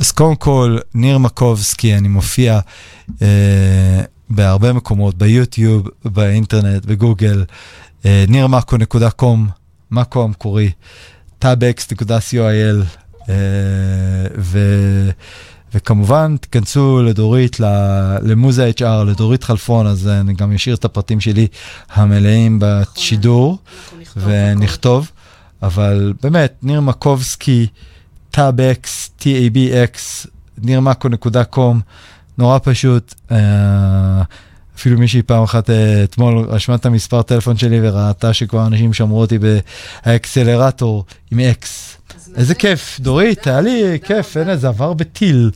[0.01, 2.61] אז קודם כל, ניר מקובסקי, אני מופיע
[3.23, 4.01] אה,
[4.31, 7.45] בהרבה מקומות, ביוטיוב, באינטרנט, בגוגל,
[8.05, 9.39] אה, niremakו.com,
[9.91, 10.71] מקו המקורי,
[11.45, 12.83] tabex.coil, אה,
[14.39, 14.59] ו...
[15.75, 17.61] וכמובן, תיכנסו לדורית,
[18.23, 21.47] למוזה HR, לדורית חלפון, אז אני גם אשאיר את הפרטים שלי
[21.93, 23.59] המלאים בשידור,
[24.17, 25.11] ונכתוב.
[25.63, 27.67] אבל באמת, ניר מקובסקי,
[28.31, 30.27] Tabx, T-A-B-X,
[30.59, 31.81] nirmako.com,
[32.39, 33.15] נורא פשוט.
[33.31, 34.23] אה,
[34.77, 39.21] אפילו מישהי פעם אחת אה, אתמול רשמה את המספר טלפון שלי וראתה שכבר אנשים שמרו
[39.21, 39.39] אותי
[40.07, 41.97] באקסלרטור עם אקס.
[42.37, 45.51] איזה כיף, דורית, היה לי כיף, אין איזה עבר בטיל.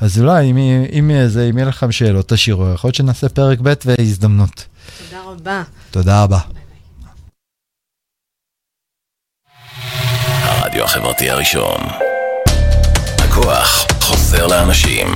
[0.00, 0.50] אז אולי
[0.98, 4.64] אם יהיה לכם שאלות, תשאירו, יכול להיות שנעשה פרק ב' והזדמנות.
[5.10, 5.62] תודה רבה.
[5.90, 6.38] תודה רבה.
[10.42, 11.80] הרדיו החברתי הראשון.
[13.18, 15.06] הכוח חוזר לאנשים.